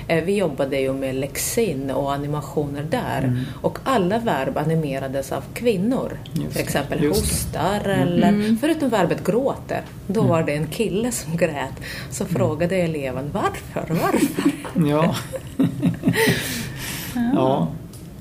Eh, 0.09 0.25
vi 0.25 0.37
jobbade 0.37 0.81
ju 0.81 0.93
med 0.93 1.15
Lexin 1.15 1.91
och 1.91 2.13
animationer 2.13 2.83
där 2.91 3.19
mm. 3.19 3.41
och 3.63 3.79
alla 3.85 4.19
verb 4.19 4.59
animerades 4.59 5.33
av 5.33 5.43
kvinnor. 5.55 6.19
Just, 6.33 6.53
Till 6.53 6.63
exempel 6.63 7.09
hostar 7.09 7.81
mm. 7.85 8.01
eller 8.01 8.29
mm. 8.29 8.59
förutom 8.61 8.89
verbet 8.89 9.25
gråter. 9.25 9.83
Då 10.07 10.21
mm. 10.21 10.31
var 10.31 10.43
det 10.43 10.53
en 10.53 10.67
kille 10.67 11.13
som 11.13 11.37
grät. 11.37 11.75
Så 12.11 12.25
mm. 12.25 12.35
frågade 12.35 12.77
eleven 12.77 13.31
varför, 13.33 13.95
varför? 13.95 14.53
ja. 14.91 15.15
ja. 17.15 17.69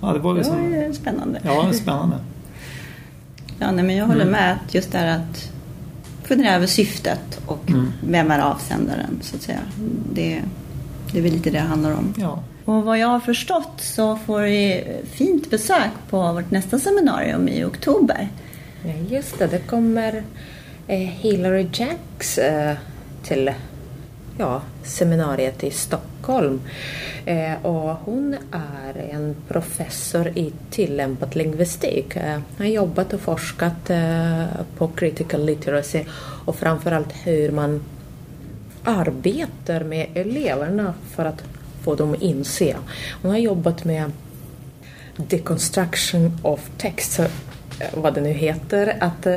ja. 0.02 0.14
det 0.14 0.20
var 0.20 0.38
ju 0.38 0.44
så. 0.44 0.52
Det 0.56 0.88
var 0.88 0.94
spännande. 0.94 1.42
Ja, 1.44 1.66
det 1.72 1.74
spännande. 1.74 2.16
Ja, 3.60 3.72
nej, 3.72 3.86
men 3.86 3.96
jag 3.96 4.06
håller 4.06 4.26
med 4.26 4.58
just 4.72 4.92
där 4.92 5.08
att 5.08 5.51
fundera 6.32 6.56
över 6.56 6.68
syftet 6.68 7.42
och 7.46 7.70
mm. 7.70 7.94
vem 8.08 8.32
är 8.32 8.40
avsändaren 8.40 9.20
så 9.22 9.36
att 9.36 9.42
säga. 9.42 9.60
Det, 10.14 10.42
det 11.12 11.18
är 11.18 11.22
väl 11.22 11.32
lite 11.32 11.50
det 11.50 11.58
det 11.58 11.64
handlar 11.64 11.92
om. 11.92 12.14
Ja. 12.18 12.44
Och 12.66 12.84
vad 12.84 13.00
jag 13.00 13.08
har 13.08 13.20
förstått 13.20 13.72
så 13.78 14.16
får 14.16 14.42
vi 14.42 14.84
fint 15.12 15.50
besök 15.50 15.92
på 16.10 16.34
vårt 16.34 16.52
nästa 16.52 16.80
seminarium 16.80 17.48
i 17.48 17.64
oktober. 17.64 18.30
Ja, 18.84 18.94
just 19.10 19.40
det. 19.40 19.48
Det 19.48 19.60
kommer 19.60 20.24
eh, 20.88 20.98
Hillary 20.98 21.68
Jacks 21.74 22.38
eh, 22.38 22.76
till 23.24 23.52
ja, 24.38 24.62
seminariet 24.84 25.64
i 25.64 25.72
Stockholm. 25.72 26.11
Stockholm. 26.22 26.62
Eh, 27.26 27.66
och 27.66 27.96
hon 27.96 28.36
är 28.52 28.98
en 29.12 29.36
professor 29.48 30.28
i 30.28 30.54
tillämpad 30.70 31.36
lingvistik. 31.36 32.16
Hon 32.16 32.44
har 32.58 32.66
jobbat 32.66 33.14
och 33.14 33.20
forskat 33.20 33.90
eh, 33.90 34.46
på 34.78 34.88
critical 34.88 35.46
literacy 35.46 36.04
och 36.46 36.56
framförallt 36.56 37.14
hur 37.24 37.52
man 37.52 37.82
arbetar 38.84 39.84
med 39.84 40.08
eleverna 40.14 40.94
för 41.16 41.26
att 41.26 41.44
få 41.84 41.96
dem 41.96 42.14
att 42.14 42.22
inse. 42.22 42.76
Hon 43.22 43.32
har 43.32 43.38
jobbat 43.38 43.84
med 43.84 44.12
deconstruction 45.18 46.38
of 46.44 46.70
text, 46.78 47.20
vad 47.94 48.14
det 48.14 48.22
nu 48.22 48.30
heter, 48.30 48.98
att 49.00 49.28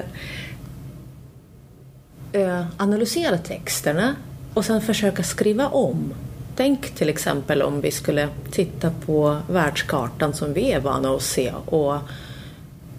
analysera 2.77 3.39
texterna 3.39 4.17
och 4.55 4.65
sen 4.65 4.81
försöka 4.81 5.23
skriva 5.23 5.69
om. 5.69 6.15
Tänk 6.57 6.95
till 6.95 7.09
exempel 7.09 7.63
om 7.63 7.81
vi 7.81 7.91
skulle 7.91 8.29
titta 8.51 8.91
på 9.07 9.39
världskartan 9.49 10.35
som 10.35 10.53
vi 10.53 10.73
är 10.73 10.81
vana 10.81 11.15
att 11.15 11.23
se 11.23 11.53
och 11.67 11.97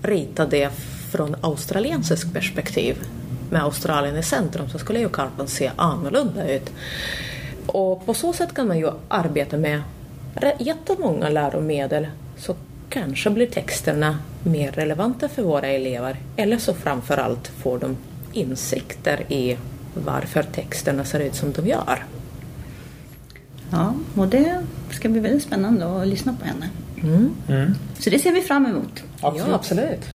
rita 0.01 0.45
det 0.45 0.71
från 1.11 1.35
australiensiskt 1.41 2.33
perspektiv. 2.33 2.97
Med 3.49 3.63
Australien 3.63 4.17
i 4.17 4.23
centrum 4.23 4.69
så 4.69 4.79
skulle 4.79 4.99
ju 4.99 5.09
kartan 5.09 5.47
se 5.47 5.71
annorlunda 5.75 6.49
ut. 6.49 6.71
Och 7.65 8.05
på 8.05 8.13
så 8.13 8.33
sätt 8.33 8.53
kan 8.53 8.67
man 8.67 8.79
ju 8.79 8.91
arbeta 9.07 9.57
med 9.57 9.81
jättemånga 10.59 11.29
läromedel 11.29 12.07
så 12.37 12.55
kanske 12.89 13.29
blir 13.29 13.47
texterna 13.47 14.19
mer 14.43 14.71
relevanta 14.71 15.29
för 15.29 15.43
våra 15.43 15.67
elever 15.67 16.17
eller 16.35 16.57
så 16.57 16.73
framförallt 16.73 17.47
får 17.47 17.79
de 17.79 17.97
insikter 18.33 19.33
i 19.33 19.57
varför 19.93 20.43
texterna 20.43 21.05
ser 21.05 21.19
ut 21.19 21.35
som 21.35 21.51
de 21.51 21.67
gör. 21.67 22.03
Ja, 23.71 23.93
och 24.15 24.27
det 24.27 24.61
ska 24.89 25.09
bli 25.09 25.19
väldigt 25.19 25.43
spännande 25.43 26.01
att 26.01 26.07
lyssna 26.07 26.35
på 26.39 26.45
henne. 26.45 26.69
Mm. 27.03 27.31
Mm. 27.47 27.75
Så 27.99 28.09
det 28.09 28.19
ser 28.19 28.31
vi 28.31 28.41
fram 28.41 28.65
emot. 28.65 29.03
Absolut. 29.21 29.47
Ja, 29.47 29.55
absolut. 29.55 30.14